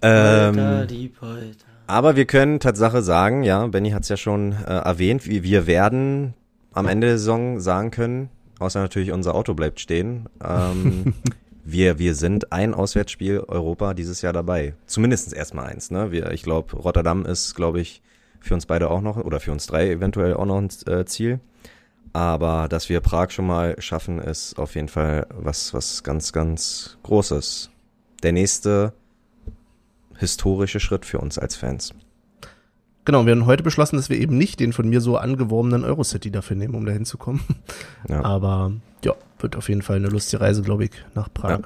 [0.00, 1.66] Polter, Ähm, die Polter.
[1.86, 5.66] aber wir können Tatsache sagen, ja, Benny hat es ja schon äh, erwähnt, wie wir
[5.66, 6.34] werden
[6.72, 11.14] am Ende der Saison sagen können, außer natürlich unser Auto bleibt stehen, ähm,
[11.64, 14.74] wir, wir sind ein Auswärtsspiel Europa dieses Jahr dabei.
[14.86, 16.12] Zumindest erstmal eins, ne?
[16.12, 18.02] Wir, ich glaube, Rotterdam ist, glaube ich,
[18.40, 21.40] für uns beide auch noch, oder für uns drei eventuell auch noch ein äh, Ziel.
[22.12, 26.96] Aber dass wir Prag schon mal schaffen, ist auf jeden Fall was, was ganz, ganz
[27.02, 27.70] Großes.
[28.22, 28.92] Der nächste
[30.16, 31.94] historische Schritt für uns als Fans.
[33.04, 36.30] Genau, wir haben heute beschlossen, dass wir eben nicht den von mir so angeworbenen Eurocity
[36.30, 37.40] dafür nehmen, um da hinzukommen.
[38.08, 38.22] Ja.
[38.24, 38.72] Aber
[39.04, 41.60] ja, wird auf jeden Fall eine lustige Reise, glaube ich, nach Prag.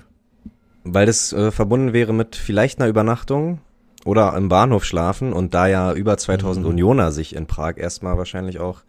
[0.85, 3.61] Weil das äh, verbunden wäre mit vielleicht einer Übernachtung
[4.05, 8.59] oder im Bahnhof schlafen und da ja über 2000 Unioner sich in Prag erstmal wahrscheinlich
[8.61, 8.83] auch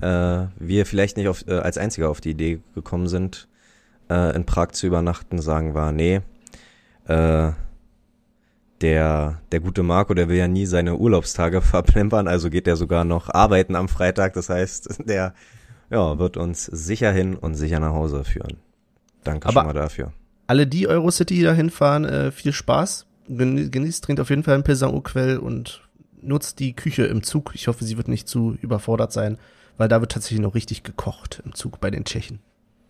[0.00, 3.48] äh, wir vielleicht nicht auf, äh, als Einziger auf die Idee gekommen sind,
[4.08, 6.20] äh, in Prag zu übernachten, sagen wir, nee,
[7.08, 7.52] äh,
[8.80, 13.04] der, der gute Marco, der will ja nie seine Urlaubstage verplempern, also geht er sogar
[13.04, 14.34] noch arbeiten am Freitag.
[14.34, 15.34] Das heißt, der
[15.90, 18.58] ja, wird uns sicher hin und sicher nach Hause führen.
[19.24, 20.12] Danke Aber- schon mal dafür.
[20.46, 23.04] Alle, die Eurocity da hinfahren, äh, viel Spaß.
[23.28, 25.82] geni- genießt, trinkt auf jeden Fall ein Pilsner Urquell und
[26.22, 27.50] nutzt die Küche im Zug.
[27.54, 29.36] Ich hoffe, sie wird nicht zu überfordert sein,
[29.76, 32.38] weil da wird tatsächlich noch richtig gekocht im Zug bei den Tschechen.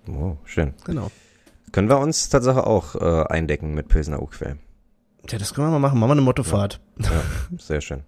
[0.09, 0.73] Oh, schön.
[0.85, 1.11] Genau.
[1.73, 4.57] Können wir uns tatsächlich auch äh, eindecken mit Pilsner Urquell.
[5.31, 5.99] Ja, das können wir mal machen.
[5.99, 6.81] Machen wir eine Mottofahrt.
[6.99, 7.23] Ja,
[7.59, 8.05] sehr schön.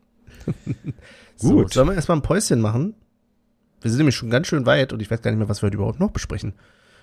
[1.36, 1.72] So, Gut.
[1.72, 2.94] sollen wir erstmal ein Päuschen machen?
[3.82, 5.66] Wir sind nämlich schon ganz schön weit und ich weiß gar nicht mehr, was wir
[5.66, 6.54] heute überhaupt noch besprechen.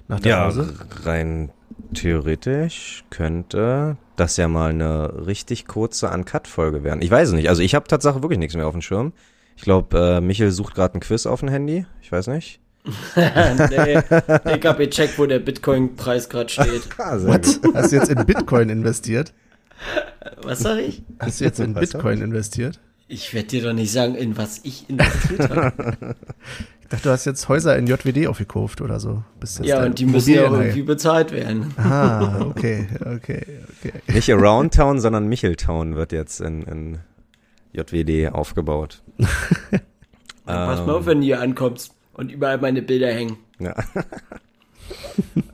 [0.08, 0.74] Nach der Ja, Pause.
[1.04, 1.52] rein
[1.94, 7.02] theoretisch könnte das ja mal eine richtig kurze Uncut-Folge werden.
[7.02, 7.50] Ich weiß es nicht.
[7.50, 9.14] Also ich habe tatsächlich wirklich nichts mehr auf dem Schirm.
[9.56, 11.86] Ich glaube, äh, Michel sucht gerade ein Quiz auf dem Handy.
[12.02, 12.60] Ich weiß nicht.
[13.16, 14.00] nee,
[14.56, 16.84] ich hab gecheckt, wo der Bitcoin-Preis gerade steht.
[16.98, 17.60] Ah, What?
[17.74, 19.34] Hast du jetzt in Bitcoin investiert?
[20.42, 21.04] Was sag ich?
[21.20, 22.80] Hast du jetzt in Was Bitcoin investiert?
[23.08, 26.16] Ich werde dir doch nicht sagen, in was ich investiert habe.
[26.80, 29.22] Ich dachte, du hast jetzt Häuser in JWD aufgekauft oder so.
[29.42, 31.74] Bist jetzt ja, und die müssen ja irgendwie bezahlt werden.
[31.76, 33.46] Ah, okay, okay,
[33.78, 33.92] okay.
[34.08, 37.00] Nicht Around Town, sondern Micheltown wird jetzt in, in
[37.74, 39.04] JWD aufgebaut.
[40.46, 43.38] Pass mal auf, wenn du hier ankommst und überall meine Bilder hängen.
[43.60, 43.76] Ja.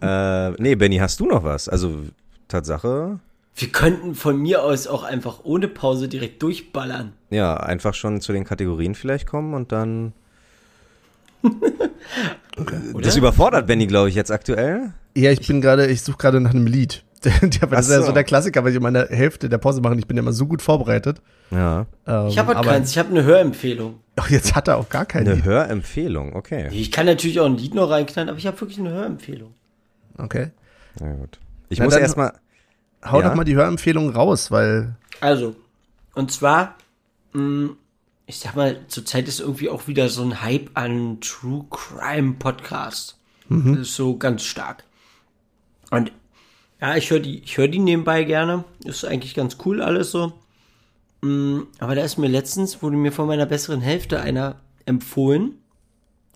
[0.49, 1.69] äh, nee, Benny, hast du noch was?
[1.69, 2.03] Also,
[2.47, 3.19] Tatsache,
[3.55, 7.13] Wir könnten von mir aus auch einfach ohne Pause direkt durchballern.
[7.29, 10.13] ja, einfach schon zu den Kategorien vielleicht kommen und dann.
[13.01, 14.93] Das überfordert Benny, glaube ich, jetzt aktuell.
[15.15, 17.03] Ja, ich bin gerade, ich suche gerade nach einem Lied.
[17.41, 18.07] ja, aber das ist ja so.
[18.07, 20.21] so der Klassiker, weil ich in meiner Hälfte der Pause mache und ich bin ja
[20.23, 21.21] immer so gut vorbereitet.
[21.51, 21.85] Ja.
[22.07, 23.99] Ähm, ich habe halt aber keins, ich habe eine Hörempfehlung.
[24.15, 25.45] Ach, jetzt hat er auch gar kein Eine Lied.
[25.45, 26.69] Hörempfehlung, okay.
[26.71, 29.53] Ich kann natürlich auch ein Lied noch reinknallen, aber ich habe wirklich eine Hörempfehlung.
[30.17, 30.51] Okay.
[30.99, 31.39] Na gut.
[31.69, 32.33] Ich Na muss erstmal.
[33.03, 33.29] Hau Ja.
[33.29, 35.55] doch mal die Hörempfehlung raus, weil Also,
[36.13, 36.75] und zwar,
[37.33, 37.71] mh,
[38.27, 43.17] ich sag mal, zurzeit ist irgendwie auch wieder so ein Hype an True Crime Podcast.
[43.49, 44.83] Das ist so ganz stark.
[45.91, 46.11] Und
[46.83, 48.65] ja, ich höre die, höre die nebenbei gerne.
[48.83, 50.33] Ist eigentlich ganz cool alles so.
[51.21, 55.53] Mm, Aber da ist mir letztens, wurde mir von meiner besseren Hälfte einer empfohlen.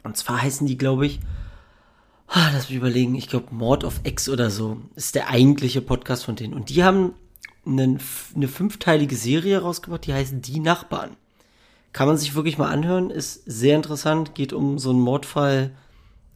[0.04, 1.20] Und zwar heißen die, glaube ich,
[2.28, 4.78] ah, lass mich überlegen, ich glaube Mord of X oder so.
[4.96, 6.54] Ist der eigentliche Podcast von denen.
[6.54, 7.14] Und die haben
[7.66, 8.00] einen,
[8.34, 11.18] eine fünfteilige Serie rausgebracht, die heißt Die Nachbarn.
[11.92, 15.76] Kann man sich wirklich mal anhören, ist sehr interessant, geht um so einen Mordfall,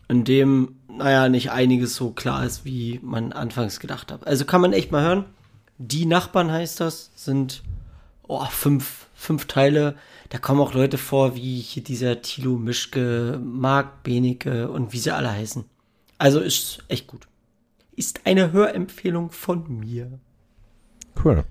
[0.10, 4.28] in dem, naja, nicht einiges so klar ist, wie man anfangs gedacht hat.
[4.28, 5.26] Also kann man echt mal hören.
[5.78, 7.64] Die Nachbarn heißt das, sind
[8.28, 9.96] oh, fünf, fünf Teile.
[10.30, 15.12] Da kommen auch Leute vor, wie hier dieser Thilo Mischke, Marc Benecke und wie sie
[15.12, 15.66] alle heißen.
[16.18, 17.28] Also ist echt gut.
[17.96, 20.20] Ist eine Hörempfehlung von mir.
[21.24, 21.44] Cool.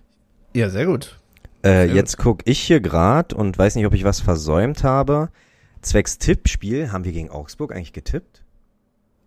[0.54, 1.18] ja, sehr gut.
[1.64, 5.30] Äh, jetzt guck ich hier gerade und weiß nicht, ob ich was versäumt habe.
[5.82, 8.39] Zwecks Tippspiel, haben wir gegen Augsburg eigentlich getippt?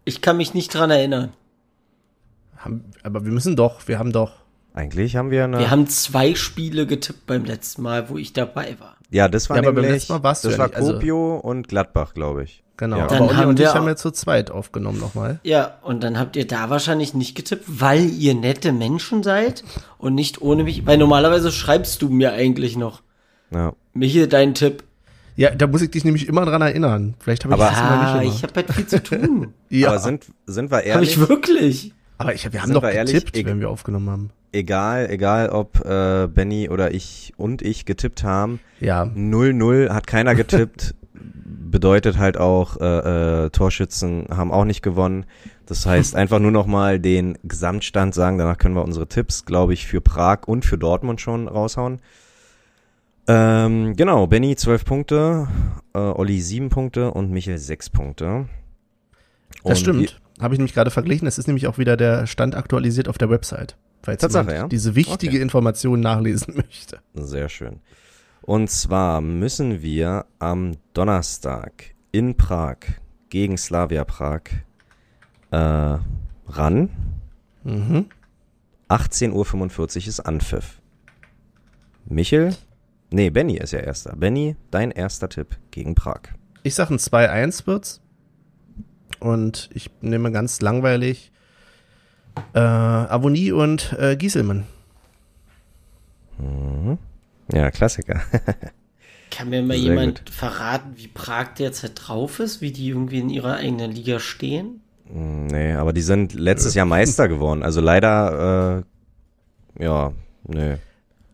[0.05, 1.33] Ich kann mich nicht dran erinnern.
[2.57, 4.31] Haben, aber wir müssen doch, wir haben doch.
[4.73, 5.59] Eigentlich haben wir eine.
[5.59, 8.95] Wir haben zwei Spiele getippt beim letzten Mal, wo ich dabei war.
[9.11, 10.77] ja, das war Ja, aber beim nämlich, letzten Mal warst du das ja war nicht,
[10.77, 12.63] also- Kopio und Gladbach, glaube ich.
[12.75, 12.97] Genau.
[12.97, 13.03] Ja.
[13.03, 15.39] aber Dann Olli haben und wir ich haben ja zu zweit aufgenommen nochmal.
[15.43, 19.63] Ja, und dann habt ihr da wahrscheinlich nicht getippt, weil ihr nette Menschen seid
[19.99, 20.83] und nicht ohne mich.
[20.87, 23.03] Weil normalerweise schreibst du mir eigentlich noch.
[23.51, 23.73] Ja.
[23.93, 24.83] Michael, dein Tipp.
[25.35, 27.15] Ja, da muss ich dich nämlich immer dran erinnern.
[27.19, 28.35] Vielleicht habe ich Aber- das immer Ah, nicht immer.
[28.35, 29.53] ich habe halt viel zu tun.
[29.69, 31.93] ja, Aber sind, sind wir Habe ehrlich, ich wirklich.
[32.17, 34.29] aber ich, wir haben sind doch wir ehrlich, getippt, ich- wenn wir aufgenommen haben.
[34.51, 40.35] egal, egal ob äh, Benny oder ich und ich getippt haben, Ja, 0-0 hat keiner
[40.35, 40.93] getippt,
[41.45, 45.25] bedeutet halt auch, äh, äh, Torschützen haben auch nicht gewonnen.
[45.65, 49.73] Das heißt, einfach nur noch mal den Gesamtstand sagen, danach können wir unsere Tipps, glaube
[49.73, 51.99] ich, für Prag und für Dortmund schon raushauen.
[53.27, 55.47] Ähm, genau, Benny 12 Punkte,
[55.93, 58.49] äh, Olli 7 Punkte und Michael 6 Punkte.
[59.63, 60.21] das Und stimmt.
[60.41, 61.27] Habe ich nämlich gerade verglichen.
[61.27, 63.77] Es ist nämlich auch wieder der Stand aktualisiert auf der Website.
[64.01, 64.67] Falls Tatsache, jemand ja?
[64.67, 65.41] diese wichtige Okay.
[65.41, 66.99] Information nachlesen möchte.
[67.13, 67.79] Sehr schön.
[68.41, 72.77] Und zwar müssen wir am Donnerstag in Prag
[73.29, 74.41] gegen Slavia Prag
[75.51, 75.97] äh,
[76.47, 76.89] ran.
[77.63, 78.07] Mhm.
[78.89, 79.31] 18.45
[80.01, 80.81] Uhr ist Anpfiff.
[82.05, 82.53] Michel?
[83.13, 84.15] Nee, Benny ist ja erster.
[84.15, 86.21] Benny, dein erster Tipp gegen Prag.
[86.63, 88.01] Ich sage ein 2-1 wird's.
[89.19, 91.31] Und ich nehme ganz langweilig
[92.55, 94.65] äh, Avonie und äh, Gieselmann.
[97.53, 98.19] Ja, Klassiker.
[99.29, 103.29] Kann mir mal Sehr jemand verraten, wie Prag derzeit drauf ist, wie die irgendwie in
[103.29, 104.81] ihrer eigenen Liga stehen?
[105.05, 107.61] nee, aber die sind letztes Jahr Meister geworden.
[107.61, 108.83] Also leider,
[109.77, 110.13] äh, ja,
[110.47, 110.77] nee,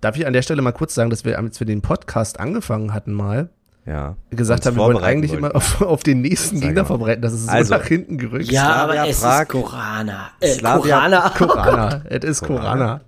[0.01, 2.93] Darf ich an der Stelle mal kurz sagen, dass wir, als wir den Podcast angefangen
[2.93, 3.49] hatten mal,
[3.85, 4.15] ja.
[4.29, 5.45] gesagt haben, wir wollen eigentlich wollten.
[5.45, 6.87] immer auf, auf den nächsten Sag Gegner mal.
[6.87, 7.21] vorbereiten.
[7.21, 8.51] Das ist so Also, nach hinten gerückt.
[8.51, 9.41] Ja, Slavia aber es Prag.
[9.41, 10.29] ist Korana.
[10.39, 11.29] Äh, Slavia- Korana.
[11.37, 12.01] Korana.
[12.09, 13.01] Es ist Korana.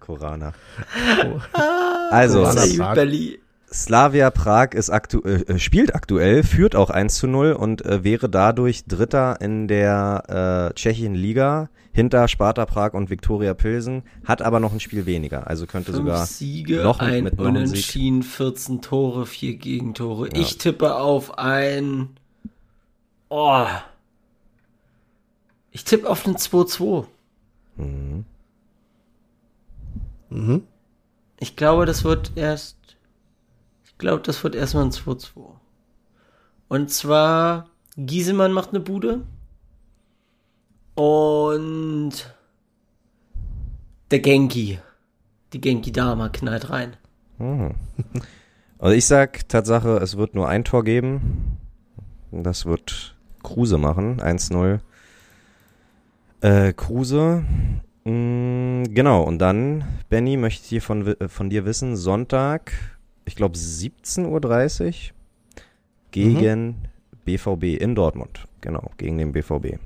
[0.00, 0.52] Korana.
[2.10, 2.94] Also, Korana.
[3.72, 8.28] Slavia Prag ist aktu äh, spielt aktuell, führt auch 1 zu 0 und äh, wäre
[8.30, 14.60] dadurch Dritter in der äh, Tschechischen Liga hinter Sparta Prag und Viktoria Pilsen, hat aber
[14.60, 17.72] noch ein Spiel weniger, also könnte Fünf sogar Siege, noch ein mit einem Sieg.
[17.72, 20.28] Unentschieden, 14 Tore, 4 Gegentore.
[20.28, 22.10] Ich tippe auf ein.
[23.28, 23.66] Oh.
[25.72, 27.04] Ich tippe auf ein 2-2.
[30.30, 30.62] Mhm.
[31.40, 32.77] Ich glaube, das wird erst.
[33.98, 35.50] Glaube, das wird erstmal ein 2-2.
[36.68, 39.22] Und zwar, Giesemann macht eine Bude.
[40.94, 42.12] Und
[44.10, 44.78] der Genki.
[45.52, 46.96] Die Genki Dama knallt rein.
[48.80, 51.58] Also ich sag Tatsache, es wird nur ein Tor geben.
[52.30, 54.78] Das wird Kruse machen, 1-0.
[56.42, 57.44] Äh, Kruse.
[58.04, 62.72] Mm, genau, und dann, Benny, möchte ich hier von, äh, von dir wissen, Sonntag,
[63.28, 64.92] ich glaube 17.30 Uhr
[66.10, 66.88] gegen
[67.24, 68.46] BVB in Dortmund.
[68.60, 69.78] Genau, gegen den BVB.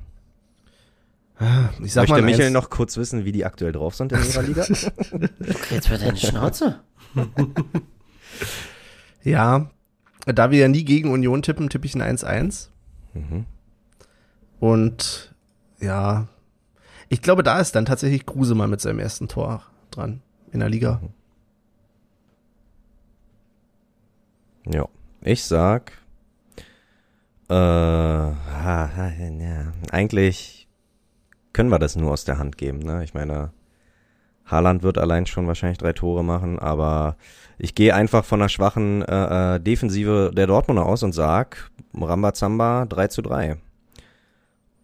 [1.83, 4.23] Ich sag Möchte mal Michael eins, noch kurz wissen, wie die aktuell drauf sind in
[4.23, 4.65] ihrer Liga?
[5.69, 6.79] Jetzt wird deine Schnauze.
[9.25, 9.69] Ja,
[10.25, 12.67] da wir ja nie gegen Union tippen, tippe ich ein 1-1.
[13.13, 13.45] Mhm.
[14.59, 15.33] Und
[15.79, 16.27] ja,
[17.07, 20.21] ich glaube, da ist dann tatsächlich Kruse mal mit seinem ersten Tor dran
[20.51, 21.01] in der Liga.
[24.65, 24.87] Ja,
[25.21, 25.91] ich sag,
[27.49, 28.89] äh, ja,
[29.91, 30.67] eigentlich
[31.51, 33.03] können wir das nur aus der Hand geben, ne?
[33.03, 33.51] Ich meine,
[34.45, 37.17] Haaland wird allein schon wahrscheinlich drei Tore machen, aber
[37.57, 42.85] ich gehe einfach von einer schwachen äh, äh, Defensive der Dortmunder aus und sag, Rambazamba
[42.87, 43.57] 3 zu 3.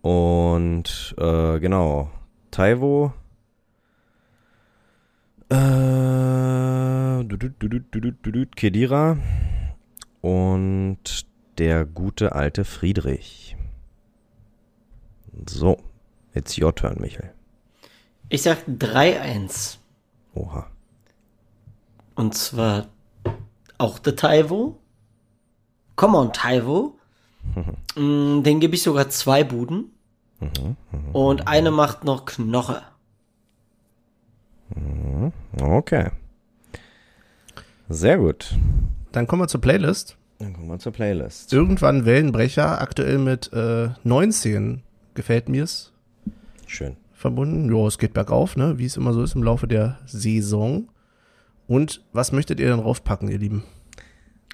[0.02, 2.10] Und äh, genau,
[2.52, 3.12] Taiwo
[5.50, 5.56] äh,
[7.26, 9.18] du, du, du, du, du, du, du, Kedira
[10.22, 11.26] und
[11.58, 13.56] der gute alte Friedrich.
[15.48, 15.78] So,
[16.34, 17.32] it's your turn, Michael.
[18.30, 19.78] Ich sag 3-1.
[20.36, 20.68] Oha.
[22.16, 22.88] Und zwar
[23.78, 24.78] auch der Taiwo.
[25.96, 26.96] Come on, Taiwo.
[27.96, 29.92] Mm, Den gebe ich sogar zwei Buden.
[31.14, 32.84] Und eine macht noch Knoche.
[35.60, 36.12] Okay.
[37.90, 38.56] Sehr gut.
[39.12, 40.18] Dann kommen wir zur Playlist.
[40.40, 41.52] Dann kommen wir zur Playlist.
[41.52, 44.84] Irgendwann Wellenbrecher, aktuell mit äh, 19
[45.14, 45.92] gefällt mir's
[46.68, 46.96] Schön.
[47.14, 47.76] verbunden.
[47.76, 48.78] Ja, es geht bergauf, ne?
[48.78, 50.90] wie es immer so ist im Laufe der Saison.
[51.68, 53.64] Und was möchtet ihr denn raufpacken, ihr Lieben?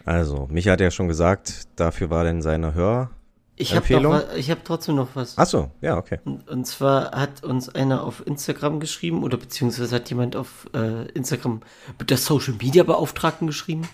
[0.06, 3.12] Also, Micha hat ja schon gesagt, dafür war denn seine Hör.
[3.58, 5.38] Ich habe hab trotzdem noch was.
[5.38, 6.20] Ach so, ja, okay.
[6.26, 11.08] Und, und zwar hat uns einer auf Instagram geschrieben oder beziehungsweise hat jemand auf äh,
[11.12, 11.62] Instagram
[11.98, 13.88] mit der Social Media Beauftragten geschrieben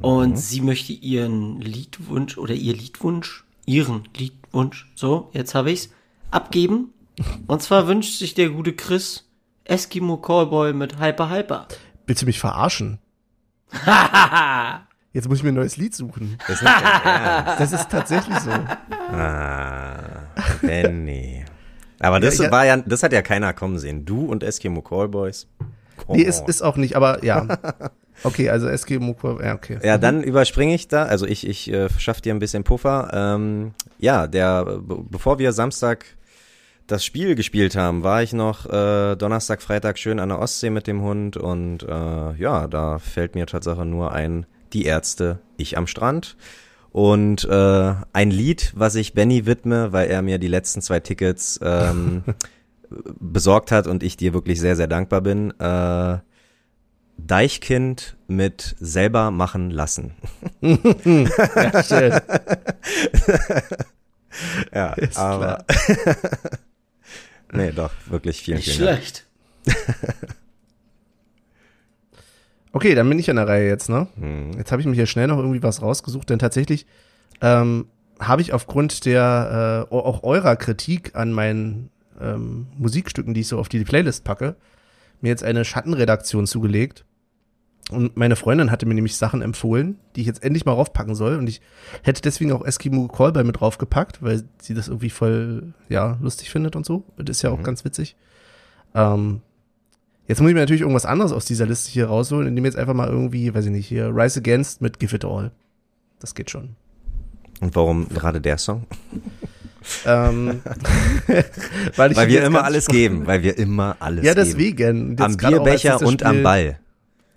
[0.00, 5.90] und sie möchte ihren Liedwunsch oder ihr Liedwunsch, ihren Liedwunsch, so, jetzt habe ich's,
[6.30, 6.92] abgeben.
[7.46, 9.28] Und zwar wünscht sich der gute Chris
[9.64, 11.68] Eskimo Callboy mit Hyper Hyper.
[12.06, 12.98] Willst du mich verarschen?
[15.12, 16.38] Jetzt muss ich mir ein neues Lied suchen.
[16.46, 16.64] Das ist.
[16.64, 18.50] Das ist tatsächlich so.
[18.50, 20.22] Ah,
[20.62, 21.44] Benny.
[21.98, 22.50] Aber das Ja, ja.
[22.52, 24.04] war ja, das hat ja keiner kommen sehen.
[24.04, 25.48] Du und Eskimo Callboys.
[26.06, 26.46] Come Nee, on.
[26.48, 27.46] ist auch nicht, aber ja.
[28.22, 29.78] Okay, also Eskimo, ja, okay.
[29.82, 33.10] Ja, dann überspringe ich da, also ich, ich äh, schaff dir ein bisschen Puffer.
[33.12, 36.04] Ähm, ja, der, be bevor wir Samstag
[36.86, 40.86] das Spiel gespielt haben, war ich noch äh, Donnerstag, Freitag schön an der Ostsee mit
[40.86, 45.86] dem Hund und äh, ja, da fällt mir Tatsache nur ein, die Ärzte, ich am
[45.86, 46.36] Strand.
[46.92, 51.60] Und äh, ein Lied, was ich Benny widme, weil er mir die letzten zwei Tickets
[51.62, 52.24] ähm,
[53.20, 55.52] besorgt hat und ich dir wirklich sehr, sehr dankbar bin.
[55.60, 56.18] Äh,
[57.26, 60.12] Deichkind mit selber machen lassen.
[60.62, 62.20] Ja, schön.
[64.72, 65.64] Ja, Ist aber.
[67.52, 68.98] nee, doch, wirklich vielen, Nicht vielen Dank.
[68.98, 69.26] schlecht.
[72.72, 74.06] Okay, dann bin ich an der Reihe jetzt, ne?
[74.18, 74.52] Hm.
[74.56, 76.86] Jetzt habe ich mir hier schnell noch irgendwie was rausgesucht, denn tatsächlich
[77.40, 77.86] ähm,
[78.20, 81.90] habe ich aufgrund der äh, auch eurer Kritik an meinen
[82.20, 84.54] ähm, Musikstücken, die ich so auf die Playlist packe,
[85.20, 87.04] mir jetzt eine Schattenredaktion zugelegt.
[87.90, 91.36] Und meine Freundin hatte mir nämlich Sachen empfohlen, die ich jetzt endlich mal raufpacken soll.
[91.36, 91.60] Und ich
[92.02, 96.76] hätte deswegen auch Eskimo Callboy mit draufgepackt, weil sie das irgendwie voll, ja, lustig findet
[96.76, 97.04] und so.
[97.16, 98.14] Das ist ja auch ganz witzig.
[98.94, 99.40] Ähm,
[100.28, 102.94] jetzt muss ich mir natürlich irgendwas anderes aus dieser Liste hier rausholen, indem jetzt einfach
[102.94, 105.50] mal irgendwie, weiß ich nicht, hier Rise Against mit Give It All.
[106.20, 106.76] Das geht schon.
[107.60, 108.86] Und warum gerade der Song?
[110.06, 110.60] ähm,
[111.96, 114.46] weil, ich weil wir immer alles geben, weil wir immer alles Ja, geben.
[114.46, 115.10] deswegen.
[115.10, 116.79] Jetzt Am Bierbecher und am Ball.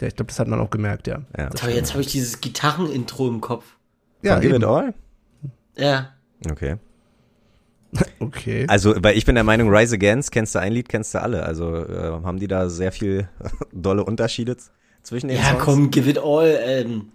[0.03, 1.21] Ja, ich glaube, das hat man auch gemerkt, ja.
[1.37, 1.47] Ja.
[1.61, 3.63] Aber jetzt habe ich dieses Gitarrenintro im Kopf.
[4.21, 4.69] Ja, Von Give It eben.
[4.71, 4.93] All?
[5.77, 6.09] Ja.
[6.49, 6.75] Okay.
[8.19, 8.65] Okay.
[8.69, 11.43] Also, weil ich bin der Meinung, Rise Against, kennst du ein Lied, kennst du alle.
[11.43, 13.29] Also äh, haben die da sehr viel
[13.71, 14.57] dolle Unterschiede
[15.03, 15.63] zwischen den Ja, Songs?
[15.63, 16.57] komm, give it all.
[16.65, 17.11] Ähm,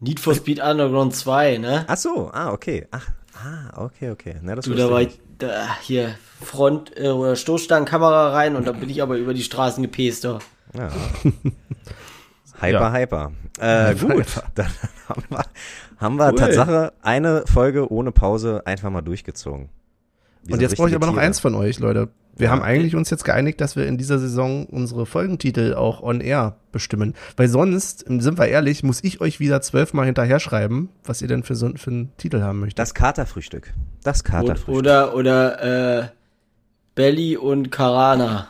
[0.00, 1.84] Need for Speed Underground 2, ne?
[1.88, 2.86] Ach so, ah, okay.
[2.90, 4.36] Ach, ah, okay, okay.
[4.42, 8.80] Na, das Du, da war ich da, hier, Front- äh, oder Stoßstangenkamera rein und dann
[8.80, 10.40] bin ich aber über die Straßen gepäst, doch.
[10.74, 10.88] Ja.
[12.60, 12.92] Hyper, Ja.
[12.92, 13.32] hyper.
[13.60, 14.42] Äh, gut, hyper.
[14.54, 14.66] dann
[15.08, 15.44] haben wir,
[15.98, 16.34] haben wir Cool.
[16.36, 19.68] Tatsache eine Folge ohne Pause einfach mal durchgezogen.
[20.44, 21.26] Wir Und jetzt brauche ich aber noch Tiere.
[21.26, 22.08] eins von euch, Leute.
[22.36, 22.52] Wir Ja.
[22.52, 26.54] haben eigentlich uns jetzt geeinigt, dass wir in dieser Saison unsere Folgentitel auch on air
[26.70, 27.14] bestimmen.
[27.36, 31.42] Weil sonst, sind wir ehrlich, muss ich euch wieder zwölfmal hinterher schreiben, was ihr denn
[31.42, 32.78] für so für einen Titel haben möchtet.
[32.78, 33.74] Das Katerfrühstück.
[34.04, 34.74] Das Katerfrühstück.
[34.76, 36.08] Oder, oder, äh,
[36.94, 38.46] Belly und Karana.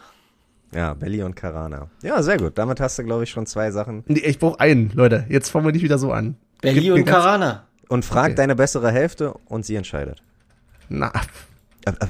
[0.74, 1.88] Ja, Belly und Karana.
[2.02, 2.58] Ja, sehr gut.
[2.58, 4.04] Damit hast du, glaube ich, schon zwei Sachen.
[4.06, 5.24] Nee, ich brauche einen, Leute.
[5.28, 6.36] Jetzt fangen wir nicht wieder so an.
[6.60, 7.64] Belly und Karana.
[7.88, 8.34] Und frag Okay.
[8.34, 10.22] deine bessere Hälfte und sie entscheidet.
[10.90, 11.10] Na,
[11.86, 12.06] Äh, äh,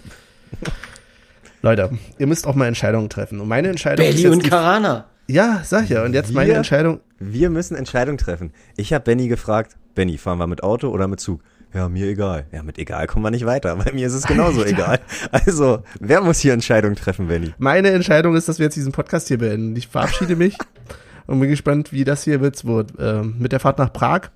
[1.62, 3.40] Leute, ihr müsst auch mal Entscheidungen treffen.
[3.40, 5.06] Und meine Entscheidung ist Belly jetzt und Karana.
[5.26, 6.04] Ja, sag ich ja.
[6.04, 7.00] Und jetzt meine Wir- Entscheidung.
[7.18, 8.52] Wir müssen Entscheidungen treffen.
[8.76, 11.42] Ich habe Benny gefragt, Benny, fahren wir mit Auto oder mit Zug?
[11.74, 12.46] Ja, mir egal.
[12.52, 13.76] Ja, mit egal kommen wir nicht weiter.
[13.76, 14.70] Bei mir ist es genauso Alter.
[14.72, 15.00] egal.
[15.30, 17.52] Also, wer muss hier Entscheidungen treffen, Benny?
[17.58, 19.76] Meine Entscheidung ist, dass wir jetzt diesen Podcast hier beenden.
[19.76, 20.56] Ich verabschiede mich
[21.26, 22.64] und bin gespannt, wie das hier wird.
[22.64, 24.30] wird ähm, mit der Fahrt nach Prag.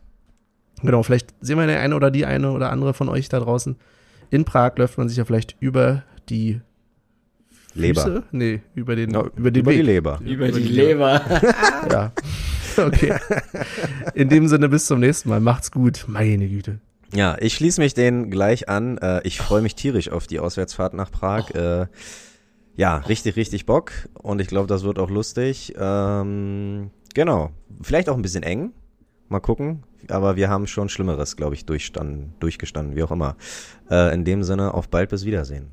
[0.83, 3.77] Genau, vielleicht sehen wir den eine oder die eine oder andere von euch da draußen.
[4.31, 6.61] In Prag läuft man sich ja vielleicht über die
[7.75, 8.03] Leber.
[8.03, 8.23] Füße?
[8.33, 9.83] Nee, über den, No, über den über die.
[9.83, 10.21] Leber.
[10.25, 11.23] Über die Leber.
[11.91, 12.13] Ja.
[12.77, 13.13] Okay.
[14.15, 15.41] In dem Sinne, bis zum nächsten Mal.
[15.41, 16.05] Macht's gut.
[16.09, 16.79] Meine Güte.
[17.13, 18.97] Ja, ich schließe mich denen gleich an.
[18.99, 21.51] Äh, ich freue mich tierisch auf die Auswärtsfahrt nach Prag.
[21.51, 21.87] Äh,
[22.75, 23.93] ja, richtig, richtig Bock.
[24.15, 25.75] Und ich glaube, das wird auch lustig.
[25.79, 27.51] Ähm, genau.
[27.83, 28.73] Vielleicht auch ein bisschen eng.
[29.29, 29.83] Mal gucken.
[30.09, 33.37] Aber wir haben schon Schlimmeres, glaube ich, durchstanden, durchgestanden, wie auch immer.
[33.91, 35.71] Äh, in dem Sinne, auf bald, bis Wiedersehen.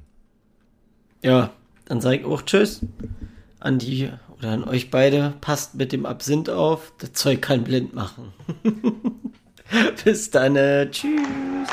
[1.23, 1.51] Ja,
[1.85, 2.81] dann sag ich auch Tschüss.
[3.61, 5.35] An die oder an euch beide.
[5.39, 6.91] Passt mit dem Absinth auf.
[6.97, 8.33] Das Zeug kann blind machen.
[10.03, 10.55] Bis dann.
[10.55, 11.67] Äh, tschüss.